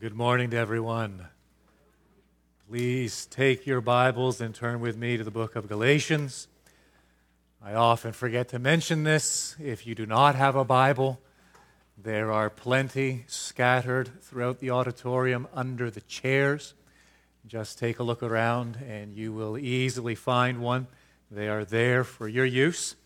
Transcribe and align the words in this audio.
Good 0.00 0.14
morning 0.14 0.50
to 0.50 0.56
everyone. 0.56 1.28
Please 2.68 3.26
take 3.26 3.64
your 3.64 3.80
Bibles 3.80 4.40
and 4.40 4.52
turn 4.52 4.80
with 4.80 4.96
me 4.96 5.16
to 5.16 5.22
the 5.22 5.30
book 5.30 5.54
of 5.54 5.68
Galatians. 5.68 6.48
I 7.62 7.74
often 7.74 8.12
forget 8.12 8.48
to 8.48 8.58
mention 8.58 9.04
this. 9.04 9.54
If 9.62 9.86
you 9.86 9.94
do 9.94 10.04
not 10.04 10.34
have 10.34 10.56
a 10.56 10.64
Bible, 10.64 11.20
there 11.96 12.32
are 12.32 12.50
plenty 12.50 13.24
scattered 13.28 14.20
throughout 14.20 14.58
the 14.58 14.70
auditorium 14.70 15.46
under 15.54 15.90
the 15.90 16.00
chairs. 16.00 16.74
Just 17.46 17.78
take 17.78 18.00
a 18.00 18.02
look 18.02 18.22
around 18.22 18.78
and 18.88 19.14
you 19.14 19.32
will 19.32 19.56
easily 19.56 20.16
find 20.16 20.60
one. 20.60 20.88
They 21.30 21.48
are 21.48 21.64
there 21.64 22.02
for 22.02 22.26
your 22.26 22.46
use. 22.46 22.96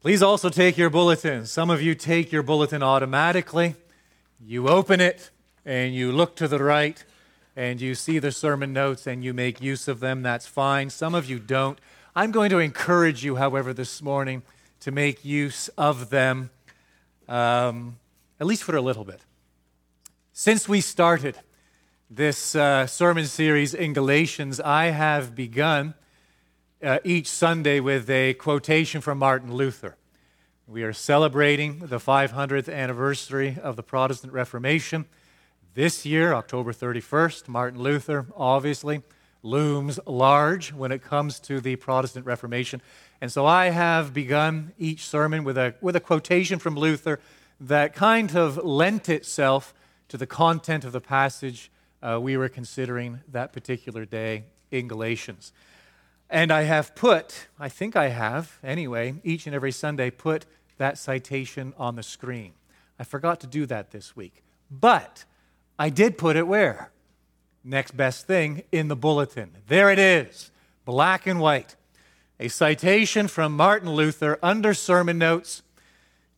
Please 0.00 0.22
also 0.22 0.48
take 0.48 0.78
your 0.78 0.90
bulletin. 0.90 1.44
Some 1.46 1.70
of 1.70 1.82
you 1.82 1.96
take 1.96 2.30
your 2.30 2.44
bulletin 2.44 2.84
automatically. 2.84 3.74
You 4.40 4.68
open 4.68 5.00
it 5.00 5.30
and 5.64 5.94
you 5.94 6.12
look 6.12 6.36
to 6.36 6.48
the 6.48 6.62
right 6.62 7.04
and 7.56 7.80
you 7.80 7.94
see 7.94 8.18
the 8.18 8.32
sermon 8.32 8.72
notes 8.72 9.06
and 9.06 9.24
you 9.24 9.34
make 9.34 9.60
use 9.60 9.88
of 9.88 10.00
them. 10.00 10.22
That's 10.22 10.46
fine. 10.46 10.90
Some 10.90 11.14
of 11.14 11.28
you 11.28 11.38
don't. 11.38 11.78
I'm 12.14 12.30
going 12.30 12.50
to 12.50 12.58
encourage 12.58 13.24
you, 13.24 13.36
however, 13.36 13.72
this 13.72 14.00
morning 14.00 14.42
to 14.80 14.90
make 14.90 15.24
use 15.24 15.68
of 15.76 16.10
them, 16.10 16.50
um, 17.28 17.98
at 18.40 18.46
least 18.46 18.62
for 18.62 18.76
a 18.76 18.80
little 18.80 19.04
bit. 19.04 19.20
Since 20.32 20.68
we 20.68 20.80
started 20.80 21.36
this 22.08 22.54
uh, 22.54 22.86
sermon 22.86 23.26
series 23.26 23.74
in 23.74 23.92
Galatians, 23.92 24.60
I 24.60 24.86
have 24.86 25.34
begun 25.34 25.94
uh, 26.82 27.00
each 27.04 27.26
Sunday 27.26 27.80
with 27.80 28.08
a 28.08 28.34
quotation 28.34 29.00
from 29.00 29.18
Martin 29.18 29.52
Luther. 29.52 29.96
We 30.66 30.82
are 30.82 30.92
celebrating 30.92 31.80
the 31.80 31.98
500th 31.98 32.72
anniversary 32.72 33.56
of 33.62 33.76
the 33.76 33.82
Protestant 33.82 34.32
Reformation. 34.32 35.06
This 35.78 36.04
year, 36.04 36.34
October 36.34 36.72
31st, 36.72 37.46
Martin 37.46 37.80
Luther 37.80 38.26
obviously 38.36 39.00
looms 39.44 40.00
large 40.06 40.72
when 40.72 40.90
it 40.90 41.04
comes 41.04 41.38
to 41.38 41.60
the 41.60 41.76
Protestant 41.76 42.26
Reformation. 42.26 42.82
And 43.20 43.30
so 43.30 43.46
I 43.46 43.66
have 43.68 44.12
begun 44.12 44.72
each 44.76 45.06
sermon 45.06 45.44
with 45.44 45.56
a, 45.56 45.76
with 45.80 45.94
a 45.94 46.00
quotation 46.00 46.58
from 46.58 46.74
Luther 46.74 47.20
that 47.60 47.94
kind 47.94 48.34
of 48.34 48.56
lent 48.56 49.08
itself 49.08 49.72
to 50.08 50.16
the 50.16 50.26
content 50.26 50.84
of 50.84 50.90
the 50.90 51.00
passage 51.00 51.70
uh, 52.02 52.18
we 52.20 52.36
were 52.36 52.48
considering 52.48 53.20
that 53.30 53.52
particular 53.52 54.04
day 54.04 54.46
in 54.72 54.88
Galatians. 54.88 55.52
And 56.28 56.50
I 56.50 56.62
have 56.62 56.96
put, 56.96 57.46
I 57.56 57.68
think 57.68 57.94
I 57.94 58.08
have 58.08 58.58
anyway, 58.64 59.14
each 59.22 59.46
and 59.46 59.54
every 59.54 59.70
Sunday, 59.70 60.10
put 60.10 60.44
that 60.78 60.98
citation 60.98 61.72
on 61.78 61.94
the 61.94 62.02
screen. 62.02 62.54
I 62.98 63.04
forgot 63.04 63.38
to 63.42 63.46
do 63.46 63.64
that 63.66 63.92
this 63.92 64.16
week. 64.16 64.42
But 64.72 65.24
I 65.78 65.90
did 65.90 66.18
put 66.18 66.36
it 66.36 66.46
where? 66.46 66.90
Next 67.62 67.96
best 67.96 68.26
thing 68.26 68.62
in 68.72 68.88
the 68.88 68.96
bulletin. 68.96 69.50
There 69.68 69.90
it 69.90 69.98
is, 69.98 70.50
black 70.84 71.26
and 71.26 71.40
white. 71.40 71.76
A 72.40 72.48
citation 72.48 73.28
from 73.28 73.56
Martin 73.56 73.90
Luther 73.90 74.38
under 74.42 74.74
sermon 74.74 75.18
notes 75.18 75.62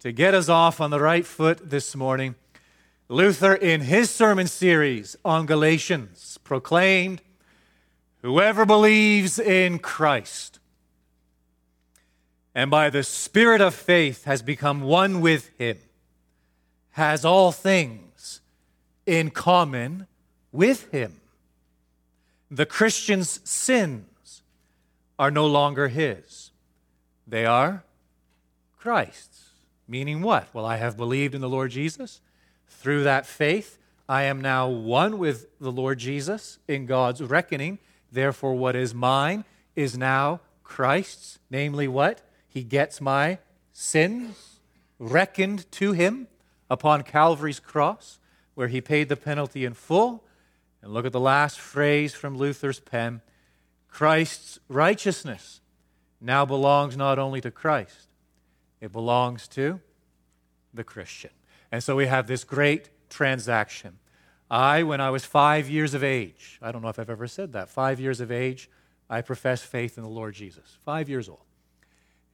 to 0.00 0.12
get 0.12 0.34
us 0.34 0.48
off 0.48 0.80
on 0.80 0.90
the 0.90 1.00
right 1.00 1.26
foot 1.26 1.70
this 1.70 1.94
morning. 1.94 2.34
Luther, 3.08 3.54
in 3.54 3.82
his 3.82 4.10
sermon 4.10 4.46
series 4.46 5.16
on 5.24 5.46
Galatians, 5.46 6.38
proclaimed 6.44 7.20
Whoever 8.22 8.66
believes 8.66 9.38
in 9.38 9.78
Christ 9.78 10.60
and 12.54 12.70
by 12.70 12.90
the 12.90 13.02
Spirit 13.02 13.60
of 13.60 13.74
faith 13.74 14.24
has 14.24 14.42
become 14.42 14.82
one 14.82 15.20
with 15.20 15.50
Him 15.58 15.78
has 16.90 17.24
all 17.24 17.52
things 17.52 18.09
in 19.10 19.30
common 19.30 20.06
with 20.52 20.90
Him. 20.90 21.20
The 22.50 22.66
Christian's 22.66 23.40
sins 23.48 24.42
are 25.18 25.30
no 25.30 25.46
longer 25.46 25.88
his, 25.88 26.50
they 27.26 27.44
are 27.44 27.84
Christ's. 28.78 29.36
Meaning 29.86 30.22
what? 30.22 30.48
Well, 30.54 30.64
I 30.64 30.76
have 30.76 30.96
believed 30.96 31.34
in 31.34 31.40
the 31.40 31.48
Lord 31.48 31.72
Jesus. 31.72 32.20
Through 32.68 33.02
that 33.02 33.26
faith, 33.26 33.76
I 34.08 34.22
am 34.22 34.40
now 34.40 34.68
one 34.68 35.18
with 35.18 35.46
the 35.58 35.72
Lord 35.72 35.98
Jesus 35.98 36.58
in 36.68 36.86
God's 36.86 37.20
reckoning 37.20 37.80
Therefore, 38.12 38.54
what 38.54 38.76
is 38.76 38.94
mine 38.94 39.44
is 39.76 39.96
now 39.96 40.40
Christ's, 40.62 41.38
namely 41.50 41.88
what? 41.88 42.22
He 42.48 42.64
gets 42.64 43.00
my 43.00 43.38
sins 43.72 44.60
reckoned 44.98 45.70
to 45.72 45.92
him 45.92 46.26
upon 46.68 47.02
Calvary's 47.02 47.60
cross, 47.60 48.18
where 48.54 48.68
he 48.68 48.80
paid 48.80 49.08
the 49.08 49.16
penalty 49.16 49.64
in 49.64 49.74
full. 49.74 50.24
And 50.82 50.92
look 50.92 51.06
at 51.06 51.12
the 51.12 51.20
last 51.20 51.60
phrase 51.60 52.14
from 52.14 52.36
Luther's 52.36 52.80
pen 52.80 53.20
Christ's 53.88 54.60
righteousness 54.68 55.60
now 56.20 56.44
belongs 56.44 56.96
not 56.96 57.18
only 57.18 57.40
to 57.40 57.50
Christ, 57.50 58.08
it 58.80 58.92
belongs 58.92 59.48
to 59.48 59.80
the 60.72 60.84
Christian. 60.84 61.30
And 61.72 61.82
so 61.82 61.96
we 61.96 62.06
have 62.06 62.26
this 62.26 62.44
great 62.44 62.88
transaction. 63.08 63.98
I, 64.50 64.82
when 64.82 65.00
I 65.00 65.10
was 65.10 65.24
five 65.24 65.68
years 65.68 65.94
of 65.94 66.02
age, 66.02 66.58
I 66.62 66.72
don't 66.72 66.82
know 66.82 66.88
if 66.88 66.98
I've 66.98 67.10
ever 67.10 67.26
said 67.26 67.52
that, 67.52 67.68
five 67.68 68.00
years 68.00 68.20
of 68.20 68.30
age, 68.30 68.70
I 69.08 69.22
professed 69.22 69.64
faith 69.64 69.96
in 69.96 70.04
the 70.04 70.10
Lord 70.10 70.34
Jesus. 70.34 70.78
Five 70.84 71.08
years 71.08 71.28
old. 71.28 71.44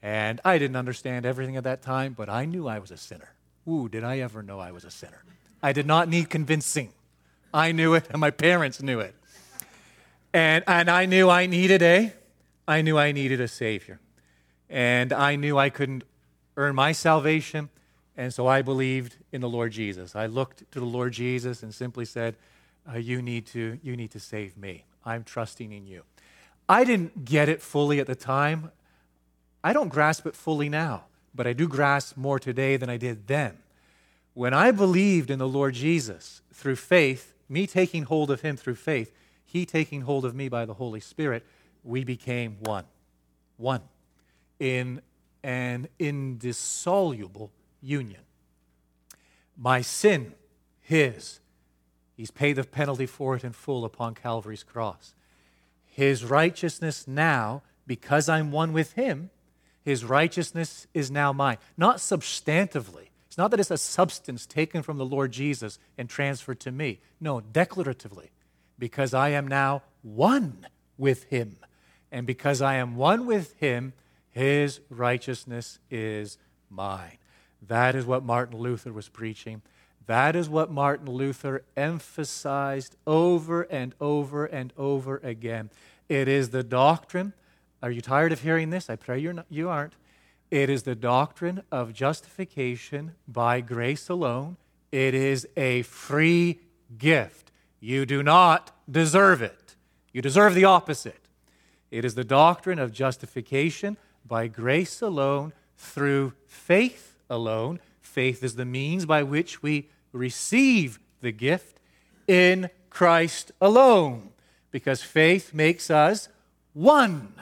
And 0.02 0.40
I 0.44 0.58
didn't 0.58 0.76
understand 0.76 1.24
everything 1.24 1.56
at 1.56 1.64
that 1.64 1.82
time, 1.82 2.12
but 2.12 2.28
I 2.28 2.44
knew 2.44 2.68
I 2.68 2.78
was 2.78 2.90
a 2.90 2.96
sinner. 2.96 3.34
Ooh, 3.68 3.88
did 3.88 4.04
I 4.04 4.18
ever 4.18 4.42
know 4.42 4.60
I 4.60 4.72
was 4.72 4.84
a 4.84 4.90
sinner? 4.90 5.24
I 5.62 5.72
did 5.72 5.86
not 5.86 6.08
need 6.08 6.30
convincing. 6.30 6.92
I 7.52 7.72
knew 7.72 7.94
it, 7.94 8.06
and 8.10 8.20
my 8.20 8.30
parents 8.30 8.82
knew 8.82 9.00
it. 9.00 9.14
And, 10.32 10.62
and 10.66 10.90
I 10.90 11.06
knew 11.06 11.30
I 11.30 11.46
needed 11.46 11.82
a, 11.82 12.12
I 12.68 12.82
knew 12.82 12.98
I 12.98 13.12
needed 13.12 13.40
a 13.40 13.48
Savior. 13.48 14.00
And 14.68 15.12
I 15.12 15.36
knew 15.36 15.56
I 15.56 15.70
couldn't 15.70 16.04
earn 16.56 16.74
my 16.74 16.92
salvation. 16.92 17.70
And 18.16 18.34
so 18.34 18.46
I 18.46 18.62
believed 18.62 19.16
in 19.32 19.40
the 19.40 19.48
Lord 19.48 19.72
Jesus. 19.72 20.16
I 20.16 20.26
looked 20.26 20.70
to 20.72 20.80
the 20.80 20.86
Lord 20.86 21.12
Jesus 21.12 21.62
and 21.62 21.74
simply 21.74 22.04
said, 22.04 22.36
uh, 22.92 22.98
you, 22.98 23.22
need 23.22 23.46
to, 23.46 23.78
you 23.82 23.96
need 23.96 24.10
to 24.10 24.20
save 24.20 24.56
me. 24.56 24.84
I'm 25.04 25.24
trusting 25.24 25.72
in 25.72 25.86
you. 25.86 26.02
I 26.68 26.84
didn't 26.84 27.24
get 27.24 27.48
it 27.48 27.62
fully 27.62 28.00
at 28.00 28.06
the 28.06 28.14
time. 28.14 28.72
I 29.62 29.72
don't 29.72 29.88
grasp 29.88 30.26
it 30.26 30.34
fully 30.34 30.68
now, 30.68 31.04
but 31.34 31.46
I 31.46 31.52
do 31.52 31.68
grasp 31.68 32.16
more 32.16 32.38
today 32.38 32.76
than 32.76 32.90
I 32.90 32.96
did 32.96 33.26
then. 33.26 33.58
When 34.36 34.52
I 34.52 34.70
believed 34.70 35.30
in 35.30 35.38
the 35.38 35.48
Lord 35.48 35.72
Jesus 35.72 36.42
through 36.52 36.76
faith, 36.76 37.32
me 37.48 37.66
taking 37.66 38.02
hold 38.02 38.30
of 38.30 38.42
him 38.42 38.58
through 38.58 38.74
faith, 38.74 39.10
he 39.46 39.64
taking 39.64 40.02
hold 40.02 40.26
of 40.26 40.34
me 40.34 40.50
by 40.50 40.66
the 40.66 40.74
Holy 40.74 41.00
Spirit, 41.00 41.42
we 41.82 42.04
became 42.04 42.58
one. 42.60 42.84
One. 43.56 43.80
In 44.60 45.00
an 45.42 45.88
indissoluble 45.98 47.50
union. 47.80 48.20
My 49.56 49.80
sin, 49.80 50.34
his. 50.82 51.40
He's 52.14 52.30
paid 52.30 52.56
the 52.56 52.64
penalty 52.64 53.06
for 53.06 53.36
it 53.36 53.42
in 53.42 53.52
full 53.52 53.86
upon 53.86 54.14
Calvary's 54.14 54.64
cross. 54.64 55.14
His 55.86 56.26
righteousness 56.26 57.08
now, 57.08 57.62
because 57.86 58.28
I'm 58.28 58.52
one 58.52 58.74
with 58.74 58.92
him, 58.92 59.30
his 59.82 60.04
righteousness 60.04 60.86
is 60.92 61.10
now 61.10 61.32
mine. 61.32 61.56
Not 61.78 61.96
substantively. 61.96 63.05
It's 63.36 63.38
not 63.38 63.50
that 63.50 63.60
it's 63.60 63.70
a 63.70 63.76
substance 63.76 64.46
taken 64.46 64.82
from 64.82 64.96
the 64.96 65.04
Lord 65.04 65.30
Jesus 65.30 65.78
and 65.98 66.08
transferred 66.08 66.58
to 66.60 66.72
me. 66.72 67.00
No, 67.20 67.42
declaratively. 67.42 68.30
Because 68.78 69.12
I 69.12 69.28
am 69.28 69.46
now 69.46 69.82
one 70.00 70.66
with 70.96 71.24
him. 71.24 71.58
And 72.10 72.26
because 72.26 72.62
I 72.62 72.76
am 72.76 72.96
one 72.96 73.26
with 73.26 73.52
him, 73.60 73.92
his 74.30 74.80
righteousness 74.88 75.78
is 75.90 76.38
mine. 76.70 77.18
That 77.60 77.94
is 77.94 78.06
what 78.06 78.24
Martin 78.24 78.56
Luther 78.56 78.90
was 78.90 79.10
preaching. 79.10 79.60
That 80.06 80.34
is 80.34 80.48
what 80.48 80.70
Martin 80.70 81.10
Luther 81.10 81.62
emphasized 81.76 82.96
over 83.06 83.64
and 83.64 83.94
over 84.00 84.46
and 84.46 84.72
over 84.78 85.18
again. 85.18 85.68
It 86.08 86.26
is 86.26 86.48
the 86.48 86.62
doctrine. 86.62 87.34
Are 87.82 87.90
you 87.90 88.00
tired 88.00 88.32
of 88.32 88.40
hearing 88.40 88.70
this? 88.70 88.88
I 88.88 88.96
pray 88.96 89.18
you're 89.18 89.34
not, 89.34 89.46
you 89.50 89.68
aren't. 89.68 89.92
It 90.50 90.70
is 90.70 90.84
the 90.84 90.94
doctrine 90.94 91.62
of 91.72 91.92
justification 91.92 93.12
by 93.26 93.60
grace 93.60 94.08
alone. 94.08 94.56
It 94.92 95.14
is 95.14 95.48
a 95.56 95.82
free 95.82 96.60
gift. 96.96 97.50
You 97.80 98.06
do 98.06 98.22
not 98.22 98.70
deserve 98.90 99.42
it. 99.42 99.74
You 100.12 100.22
deserve 100.22 100.54
the 100.54 100.64
opposite. 100.64 101.28
It 101.90 102.04
is 102.04 102.14
the 102.14 102.24
doctrine 102.24 102.78
of 102.78 102.92
justification 102.92 103.96
by 104.24 104.46
grace 104.46 105.02
alone 105.02 105.52
through 105.76 106.32
faith 106.46 107.16
alone. 107.28 107.80
Faith 108.00 108.42
is 108.42 108.54
the 108.56 108.64
means 108.64 109.04
by 109.04 109.22
which 109.22 109.62
we 109.62 109.88
receive 110.12 110.98
the 111.20 111.32
gift 111.32 111.80
in 112.26 112.70
Christ 112.88 113.52
alone, 113.60 114.30
because 114.70 115.02
faith 115.02 115.52
makes 115.52 115.90
us 115.90 116.28
one 116.72 117.34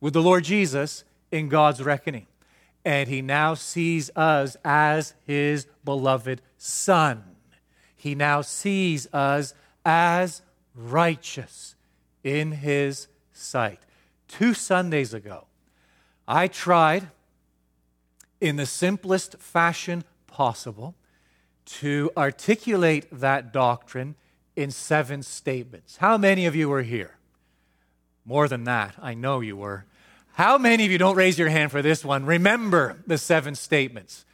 with 0.00 0.14
the 0.14 0.22
Lord 0.22 0.44
Jesus 0.44 1.04
in 1.30 1.48
God's 1.48 1.82
reckoning. 1.82 2.26
And 2.86 3.08
he 3.08 3.20
now 3.20 3.54
sees 3.54 4.12
us 4.14 4.56
as 4.64 5.14
his 5.24 5.66
beloved 5.84 6.40
Son. 6.56 7.24
He 7.96 8.14
now 8.14 8.42
sees 8.42 9.12
us 9.12 9.54
as 9.84 10.42
righteous 10.72 11.74
in 12.22 12.52
his 12.52 13.08
sight. 13.32 13.80
Two 14.28 14.54
Sundays 14.54 15.12
ago, 15.12 15.48
I 16.28 16.46
tried 16.46 17.08
in 18.40 18.54
the 18.54 18.66
simplest 18.66 19.36
fashion 19.38 20.04
possible 20.28 20.94
to 21.64 22.12
articulate 22.16 23.08
that 23.10 23.52
doctrine 23.52 24.14
in 24.54 24.70
seven 24.70 25.24
statements. 25.24 25.96
How 25.96 26.16
many 26.16 26.46
of 26.46 26.54
you 26.54 26.68
were 26.68 26.82
here? 26.82 27.16
More 28.24 28.46
than 28.46 28.62
that, 28.62 28.94
I 29.02 29.14
know 29.14 29.40
you 29.40 29.56
were. 29.56 29.86
How 30.36 30.58
many 30.58 30.84
of 30.84 30.92
you 30.92 30.98
don't 30.98 31.16
raise 31.16 31.38
your 31.38 31.48
hand 31.48 31.70
for 31.70 31.80
this 31.80 32.04
one? 32.04 32.26
Remember 32.26 32.98
the 33.06 33.16
seven 33.16 33.54
statements. 33.54 34.26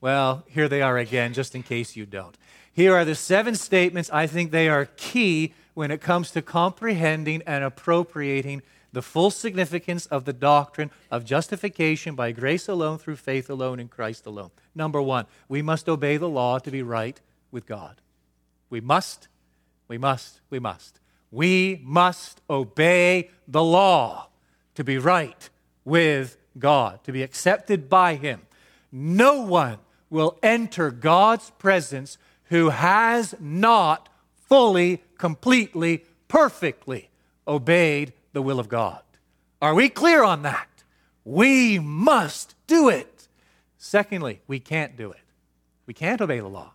Well, 0.00 0.42
here 0.48 0.70
they 0.70 0.80
are 0.80 0.96
again, 0.96 1.34
just 1.34 1.54
in 1.54 1.62
case 1.62 1.94
you 1.94 2.06
don't. 2.06 2.34
Here 2.72 2.94
are 2.94 3.04
the 3.04 3.14
seven 3.14 3.54
statements. 3.54 4.08
I 4.10 4.26
think 4.26 4.52
they 4.52 4.70
are 4.70 4.86
key 4.96 5.52
when 5.74 5.90
it 5.90 6.00
comes 6.00 6.30
to 6.30 6.40
comprehending 6.40 7.42
and 7.42 7.62
appropriating 7.62 8.62
the 8.94 9.02
full 9.02 9.30
significance 9.30 10.06
of 10.06 10.24
the 10.24 10.32
doctrine 10.32 10.90
of 11.10 11.26
justification 11.26 12.14
by 12.14 12.32
grace 12.32 12.66
alone, 12.66 12.96
through 12.96 13.16
faith 13.16 13.50
alone, 13.50 13.78
in 13.78 13.88
Christ 13.88 14.24
alone. 14.24 14.52
Number 14.74 15.02
one, 15.02 15.26
we 15.46 15.60
must 15.60 15.90
obey 15.90 16.16
the 16.16 16.26
law 16.26 16.58
to 16.58 16.70
be 16.70 16.82
right 16.82 17.20
with 17.50 17.66
God. 17.66 18.00
We 18.70 18.80
must, 18.80 19.28
we 19.88 19.98
must, 19.98 20.40
we 20.48 20.58
must. 20.58 21.00
We 21.30 21.82
must 21.84 22.40
obey 22.48 23.28
the 23.46 23.62
law 23.62 24.28
to 24.74 24.84
be 24.84 24.96
right 24.96 25.49
with 25.84 26.36
God, 26.58 27.02
to 27.04 27.12
be 27.12 27.22
accepted 27.22 27.88
by 27.88 28.14
Him. 28.14 28.42
No 28.92 29.40
one 29.42 29.78
will 30.08 30.38
enter 30.42 30.90
God's 30.90 31.50
presence 31.50 32.18
who 32.44 32.70
has 32.70 33.34
not 33.38 34.08
fully, 34.34 35.02
completely, 35.16 36.04
perfectly 36.28 37.08
obeyed 37.46 38.12
the 38.32 38.42
will 38.42 38.58
of 38.58 38.68
God. 38.68 39.02
Are 39.62 39.74
we 39.74 39.88
clear 39.88 40.24
on 40.24 40.42
that? 40.42 40.68
We 41.24 41.78
must 41.78 42.54
do 42.66 42.88
it. 42.88 43.28
Secondly, 43.78 44.40
we 44.46 44.58
can't 44.58 44.96
do 44.96 45.10
it. 45.12 45.20
We 45.86 45.94
can't 45.94 46.20
obey 46.20 46.40
the 46.40 46.48
law. 46.48 46.72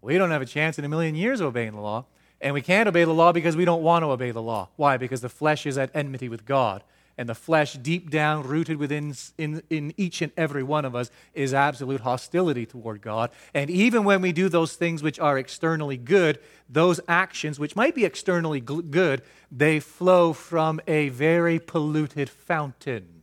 We 0.00 0.18
don't 0.18 0.30
have 0.30 0.42
a 0.42 0.46
chance 0.46 0.78
in 0.78 0.84
a 0.84 0.88
million 0.88 1.14
years 1.14 1.40
of 1.40 1.48
obeying 1.48 1.72
the 1.72 1.80
law. 1.80 2.06
And 2.40 2.54
we 2.54 2.62
can't 2.62 2.88
obey 2.88 3.04
the 3.04 3.14
law 3.14 3.32
because 3.32 3.56
we 3.56 3.64
don't 3.64 3.82
want 3.82 4.02
to 4.02 4.08
obey 4.08 4.30
the 4.30 4.42
law. 4.42 4.68
Why? 4.76 4.98
Because 4.98 5.20
the 5.20 5.28
flesh 5.28 5.66
is 5.66 5.78
at 5.78 5.90
enmity 5.94 6.28
with 6.28 6.44
God. 6.44 6.84
And 7.18 7.28
the 7.28 7.34
flesh, 7.34 7.74
deep 7.74 8.10
down, 8.10 8.46
rooted 8.46 8.76
within 8.76 9.14
in, 9.38 9.62
in 9.70 9.94
each 9.96 10.20
and 10.20 10.32
every 10.36 10.62
one 10.62 10.84
of 10.84 10.94
us, 10.94 11.10
is 11.32 11.54
absolute 11.54 12.02
hostility 12.02 12.66
toward 12.66 13.00
God. 13.00 13.30
And 13.54 13.70
even 13.70 14.04
when 14.04 14.20
we 14.20 14.32
do 14.32 14.50
those 14.50 14.74
things 14.74 15.02
which 15.02 15.18
are 15.18 15.38
externally 15.38 15.96
good, 15.96 16.38
those 16.68 17.00
actions, 17.08 17.58
which 17.58 17.74
might 17.74 17.94
be 17.94 18.04
externally 18.04 18.60
good, 18.60 19.22
they 19.50 19.80
flow 19.80 20.34
from 20.34 20.78
a 20.86 21.08
very 21.08 21.58
polluted 21.58 22.28
fountain. 22.28 23.22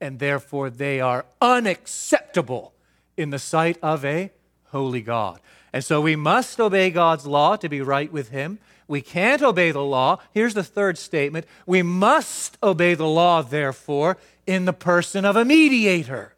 And 0.00 0.20
therefore, 0.20 0.70
they 0.70 1.00
are 1.00 1.26
unacceptable 1.40 2.72
in 3.16 3.30
the 3.30 3.38
sight 3.38 3.78
of 3.82 4.04
a 4.04 4.30
holy 4.66 5.00
God. 5.00 5.40
And 5.72 5.84
so 5.84 6.00
we 6.00 6.16
must 6.16 6.60
obey 6.60 6.90
God's 6.90 7.26
law 7.26 7.56
to 7.56 7.68
be 7.68 7.80
right 7.80 8.12
with 8.12 8.28
Him. 8.28 8.58
We 8.92 9.00
can't 9.00 9.40
obey 9.40 9.70
the 9.70 9.82
law. 9.82 10.18
Here's 10.34 10.52
the 10.52 10.62
third 10.62 10.98
statement 10.98 11.46
we 11.64 11.82
must 11.82 12.58
obey 12.62 12.92
the 12.92 13.06
law, 13.06 13.40
therefore, 13.40 14.18
in 14.46 14.66
the 14.66 14.74
person 14.74 15.24
of 15.24 15.34
a 15.34 15.46
mediator. 15.46 16.34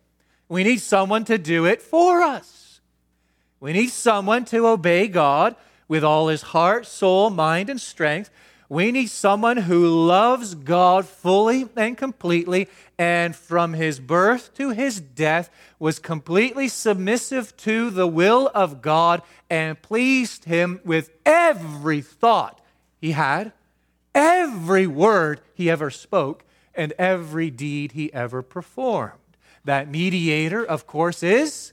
We 0.48 0.62
need 0.62 0.80
someone 0.80 1.24
to 1.24 1.36
do 1.36 1.64
it 1.64 1.82
for 1.82 2.22
us. 2.22 2.80
We 3.58 3.72
need 3.72 3.90
someone 3.90 4.44
to 4.44 4.68
obey 4.68 5.08
God 5.08 5.56
with 5.88 6.04
all 6.04 6.28
his 6.28 6.42
heart, 6.42 6.86
soul, 6.86 7.28
mind, 7.28 7.70
and 7.70 7.80
strength. 7.80 8.30
We 8.68 8.92
need 8.92 9.10
someone 9.10 9.58
who 9.58 10.06
loves 10.06 10.54
God 10.54 11.06
fully 11.06 11.68
and 11.76 11.98
completely, 11.98 12.68
and 12.98 13.36
from 13.36 13.74
his 13.74 14.00
birth 14.00 14.54
to 14.54 14.70
his 14.70 15.00
death 15.00 15.50
was 15.78 15.98
completely 15.98 16.68
submissive 16.68 17.56
to 17.58 17.90
the 17.90 18.06
will 18.06 18.50
of 18.54 18.80
God 18.80 19.22
and 19.50 19.80
pleased 19.80 20.44
him 20.44 20.80
with 20.84 21.10
every 21.26 22.00
thought 22.00 22.60
he 23.00 23.12
had, 23.12 23.52
every 24.14 24.86
word 24.86 25.40
he 25.54 25.68
ever 25.70 25.90
spoke, 25.90 26.44
and 26.74 26.92
every 26.98 27.50
deed 27.50 27.92
he 27.92 28.12
ever 28.14 28.42
performed. 28.42 29.18
That 29.64 29.90
mediator, 29.90 30.64
of 30.64 30.86
course, 30.86 31.22
is 31.22 31.72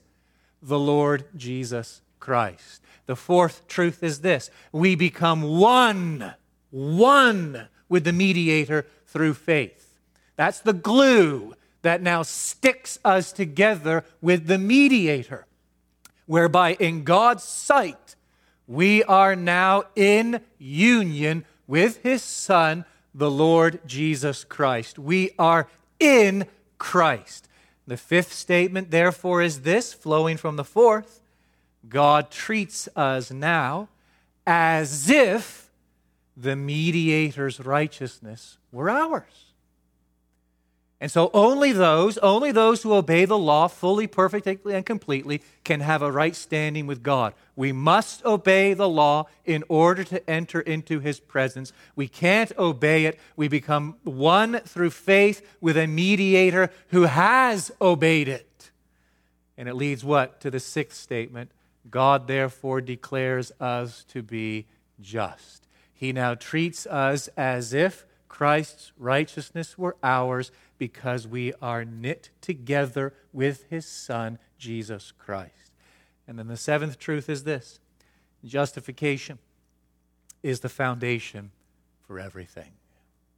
the 0.61 0.79
Lord 0.79 1.25
Jesus 1.35 2.01
Christ. 2.19 2.81
The 3.05 3.15
fourth 3.15 3.67
truth 3.67 4.03
is 4.03 4.21
this 4.21 4.49
we 4.71 4.95
become 4.95 5.41
one 5.41 6.33
one 6.71 7.67
with 7.87 8.03
the 8.03 8.13
mediator 8.13 8.85
through 9.05 9.35
faith. 9.35 9.99
That's 10.35 10.59
the 10.59 10.73
glue 10.73 11.53
that 11.81 12.01
now 12.01 12.23
sticks 12.23 12.99
us 13.03 13.31
together 13.31 14.03
with 14.21 14.47
the 14.47 14.57
mediator, 14.57 15.45
whereby 16.25 16.73
in 16.75 17.03
God's 17.03 17.43
sight, 17.43 18.15
we 18.67 19.03
are 19.03 19.35
now 19.35 19.83
in 19.95 20.41
union 20.57 21.45
with 21.67 22.01
his 22.03 22.21
Son, 22.21 22.85
the 23.13 23.29
Lord 23.29 23.79
Jesus 23.85 24.43
Christ. 24.43 24.97
We 24.97 25.31
are 25.37 25.67
in 25.99 26.45
Christ. 26.77 27.47
The 27.85 27.97
fifth 27.97 28.33
statement, 28.33 28.91
therefore, 28.91 29.41
is 29.41 29.61
this, 29.61 29.93
flowing 29.93 30.37
from 30.37 30.55
the 30.55 30.63
fourth 30.63 31.21
God 31.87 32.29
treats 32.31 32.87
us 32.95 33.31
now 33.31 33.89
as 34.45 35.09
if 35.09 35.60
the 36.35 36.55
mediator's 36.55 37.59
righteousness 37.59 38.57
were 38.71 38.89
ours. 38.89 39.51
And 41.01 41.09
so 41.09 41.31
only 41.33 41.71
those, 41.71 42.19
only 42.19 42.51
those 42.51 42.83
who 42.83 42.93
obey 42.93 43.25
the 43.25 43.37
law 43.37 43.67
fully, 43.67 44.05
perfectly, 44.05 44.75
and 44.75 44.85
completely 44.85 45.41
can 45.63 45.79
have 45.79 46.03
a 46.03 46.11
right 46.11 46.35
standing 46.35 46.85
with 46.85 47.01
God. 47.01 47.33
We 47.55 47.71
must 47.71 48.23
obey 48.23 48.75
the 48.75 48.87
law 48.87 49.25
in 49.43 49.63
order 49.67 50.03
to 50.03 50.29
enter 50.29 50.61
into 50.61 50.99
his 50.99 51.19
presence. 51.19 51.73
We 51.95 52.07
can't 52.07 52.55
obey 52.55 53.05
it. 53.05 53.19
We 53.35 53.47
become 53.47 53.95
one 54.03 54.59
through 54.59 54.91
faith 54.91 55.43
with 55.59 55.75
a 55.75 55.87
mediator 55.87 56.69
who 56.89 57.03
has 57.03 57.71
obeyed 57.81 58.27
it. 58.27 58.71
And 59.57 59.67
it 59.67 59.73
leads 59.73 60.03
what? 60.05 60.39
To 60.41 60.51
the 60.51 60.59
sixth 60.59 60.99
statement 60.99 61.49
God 61.89 62.27
therefore 62.27 62.79
declares 62.79 63.51
us 63.59 64.03
to 64.09 64.21
be 64.21 64.67
just. 64.99 65.67
He 66.01 66.11
now 66.11 66.33
treats 66.33 66.87
us 66.87 67.27
as 67.37 67.73
if 67.73 68.07
Christ's 68.27 68.91
righteousness 68.97 69.77
were 69.77 69.95
ours 70.01 70.51
because 70.79 71.27
we 71.27 71.53
are 71.61 71.85
knit 71.85 72.31
together 72.41 73.13
with 73.31 73.65
his 73.69 73.85
Son, 73.85 74.39
Jesus 74.57 75.11
Christ. 75.11 75.71
And 76.27 76.39
then 76.39 76.47
the 76.47 76.57
seventh 76.57 76.97
truth 76.97 77.29
is 77.29 77.43
this 77.43 77.79
justification 78.43 79.37
is 80.41 80.61
the 80.61 80.69
foundation 80.69 81.51
for 82.07 82.19
everything. 82.19 82.71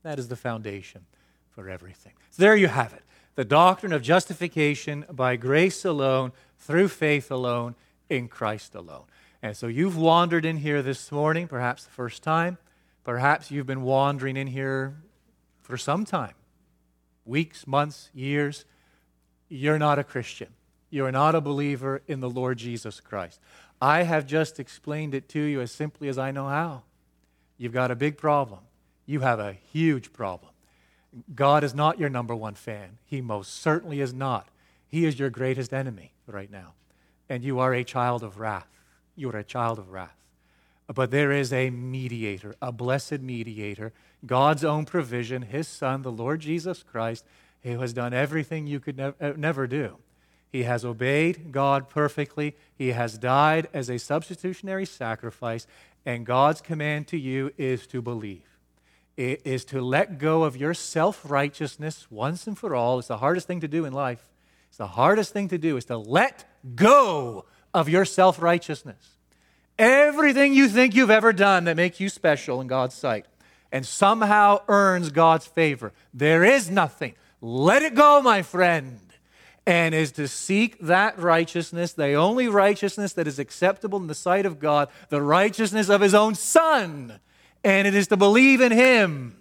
That 0.03 0.17
is 0.17 0.29
the 0.29 0.37
foundation 0.37 1.05
for 1.49 1.67
everything. 1.67 2.13
So 2.31 2.43
there 2.43 2.55
you 2.55 2.69
have 2.69 2.93
it. 2.93 3.03
The 3.35 3.43
doctrine 3.43 3.91
of 3.91 4.01
justification 4.01 5.03
by 5.11 5.35
grace 5.35 5.83
alone, 5.83 6.31
through 6.59 6.87
faith 6.87 7.29
alone, 7.29 7.75
in 8.09 8.29
Christ 8.29 8.73
alone. 8.73 9.03
And 9.43 9.57
so 9.57 9.67
you've 9.67 9.97
wandered 9.97 10.45
in 10.45 10.55
here 10.55 10.81
this 10.81 11.11
morning, 11.11 11.49
perhaps 11.49 11.83
the 11.83 11.91
first 11.91 12.23
time. 12.23 12.57
Perhaps 13.03 13.51
you've 13.51 13.67
been 13.67 13.81
wandering 13.81 14.37
in 14.37 14.47
here 14.47 14.95
for 15.61 15.77
some 15.77 16.05
time 16.05 16.33
weeks, 17.25 17.67
months, 17.67 18.09
years. 18.13 18.63
You're 19.49 19.77
not 19.77 19.99
a 19.99 20.03
Christian. 20.03 20.47
You're 20.89 21.11
not 21.11 21.35
a 21.35 21.41
believer 21.41 22.01
in 22.07 22.21
the 22.21 22.29
Lord 22.29 22.57
Jesus 22.57 23.01
Christ. 23.01 23.41
I 23.81 24.03
have 24.03 24.25
just 24.25 24.61
explained 24.61 25.13
it 25.13 25.27
to 25.29 25.41
you 25.41 25.59
as 25.59 25.73
simply 25.73 26.07
as 26.07 26.17
I 26.17 26.31
know 26.31 26.47
how. 26.47 26.83
You've 27.57 27.73
got 27.73 27.91
a 27.91 27.95
big 27.95 28.17
problem. 28.17 28.61
You 29.05 29.19
have 29.19 29.39
a 29.39 29.53
huge 29.53 30.13
problem. 30.13 30.53
God 31.35 31.65
is 31.65 31.75
not 31.75 31.99
your 31.99 32.09
number 32.09 32.33
one 32.33 32.55
fan. 32.55 32.97
He 33.03 33.19
most 33.19 33.53
certainly 33.61 33.99
is 33.99 34.13
not. 34.13 34.47
He 34.87 35.05
is 35.05 35.19
your 35.19 35.29
greatest 35.29 35.73
enemy 35.73 36.13
right 36.27 36.49
now. 36.49 36.75
And 37.27 37.43
you 37.43 37.59
are 37.59 37.73
a 37.73 37.83
child 37.83 38.23
of 38.23 38.39
wrath. 38.39 38.67
You 39.15 39.29
are 39.31 39.37
a 39.37 39.43
child 39.43 39.79
of 39.79 39.91
wrath. 39.91 40.17
But 40.93 41.11
there 41.11 41.31
is 41.31 41.53
a 41.53 41.69
mediator, 41.69 42.55
a 42.61 42.71
blessed 42.71 43.21
mediator, 43.21 43.93
God's 44.25 44.63
own 44.63 44.85
provision, 44.85 45.43
his 45.43 45.67
Son, 45.67 46.01
the 46.01 46.11
Lord 46.11 46.41
Jesus 46.41 46.83
Christ, 46.83 47.25
who 47.63 47.79
has 47.79 47.93
done 47.93 48.13
everything 48.13 48.67
you 48.67 48.79
could 48.79 48.99
uh, 48.99 49.13
never 49.37 49.67
do. 49.67 49.97
He 50.51 50.63
has 50.63 50.85
obeyed 50.85 51.51
God 51.51 51.89
perfectly. 51.89 52.55
He 52.75 52.89
has 52.89 53.17
died 53.17 53.67
as 53.73 53.89
a 53.89 53.97
substitutionary 53.97 54.85
sacrifice. 54.85 55.65
And 56.05 56.25
God's 56.25 56.61
command 56.61 57.07
to 57.07 57.17
you 57.17 57.51
is 57.57 57.87
to 57.87 58.01
believe. 58.01 58.43
It 59.15 59.41
is 59.45 59.63
to 59.65 59.81
let 59.81 60.19
go 60.19 60.43
of 60.43 60.57
your 60.57 60.73
self 60.73 61.29
righteousness 61.29 62.07
once 62.11 62.45
and 62.45 62.57
for 62.57 62.75
all. 62.75 62.99
It's 62.99 63.07
the 63.07 63.17
hardest 63.17 63.47
thing 63.47 63.61
to 63.61 63.67
do 63.67 63.85
in 63.85 63.93
life. 63.93 64.27
It's 64.69 64.77
the 64.77 64.87
hardest 64.87 65.33
thing 65.33 65.47
to 65.49 65.57
do 65.57 65.77
is 65.77 65.85
to 65.85 65.97
let 65.97 66.45
go 66.75 67.45
of 67.73 67.89
your 67.89 68.05
self 68.05 68.41
righteousness 68.41 69.13
everything 69.77 70.53
you 70.53 70.67
think 70.67 70.95
you've 70.95 71.09
ever 71.09 71.33
done 71.33 71.65
that 71.65 71.75
makes 71.75 71.99
you 71.99 72.09
special 72.09 72.61
in 72.61 72.67
God's 72.67 72.95
sight 72.95 73.25
and 73.71 73.85
somehow 73.85 74.61
earns 74.67 75.09
God's 75.09 75.47
favor. 75.47 75.91
There 76.13 76.43
is 76.43 76.69
nothing. 76.69 77.15
Let 77.41 77.81
it 77.81 77.95
go, 77.95 78.21
my 78.21 78.41
friend. 78.41 78.99
And 79.65 79.95
is 79.95 80.11
to 80.13 80.27
seek 80.27 80.77
that 80.79 81.17
righteousness, 81.17 81.93
the 81.93 82.13
only 82.13 82.49
righteousness 82.49 83.13
that 83.13 83.27
is 83.27 83.39
acceptable 83.39 83.97
in 83.97 84.07
the 84.07 84.15
sight 84.15 84.45
of 84.45 84.59
God, 84.59 84.89
the 85.07 85.21
righteousness 85.21 85.89
of 85.89 86.01
His 86.01 86.13
own 86.13 86.35
Son. 86.35 87.19
And 87.63 87.87
it 87.87 87.95
is 87.95 88.07
to 88.09 88.17
believe 88.17 88.59
in 88.59 88.73
Him. 88.73 89.37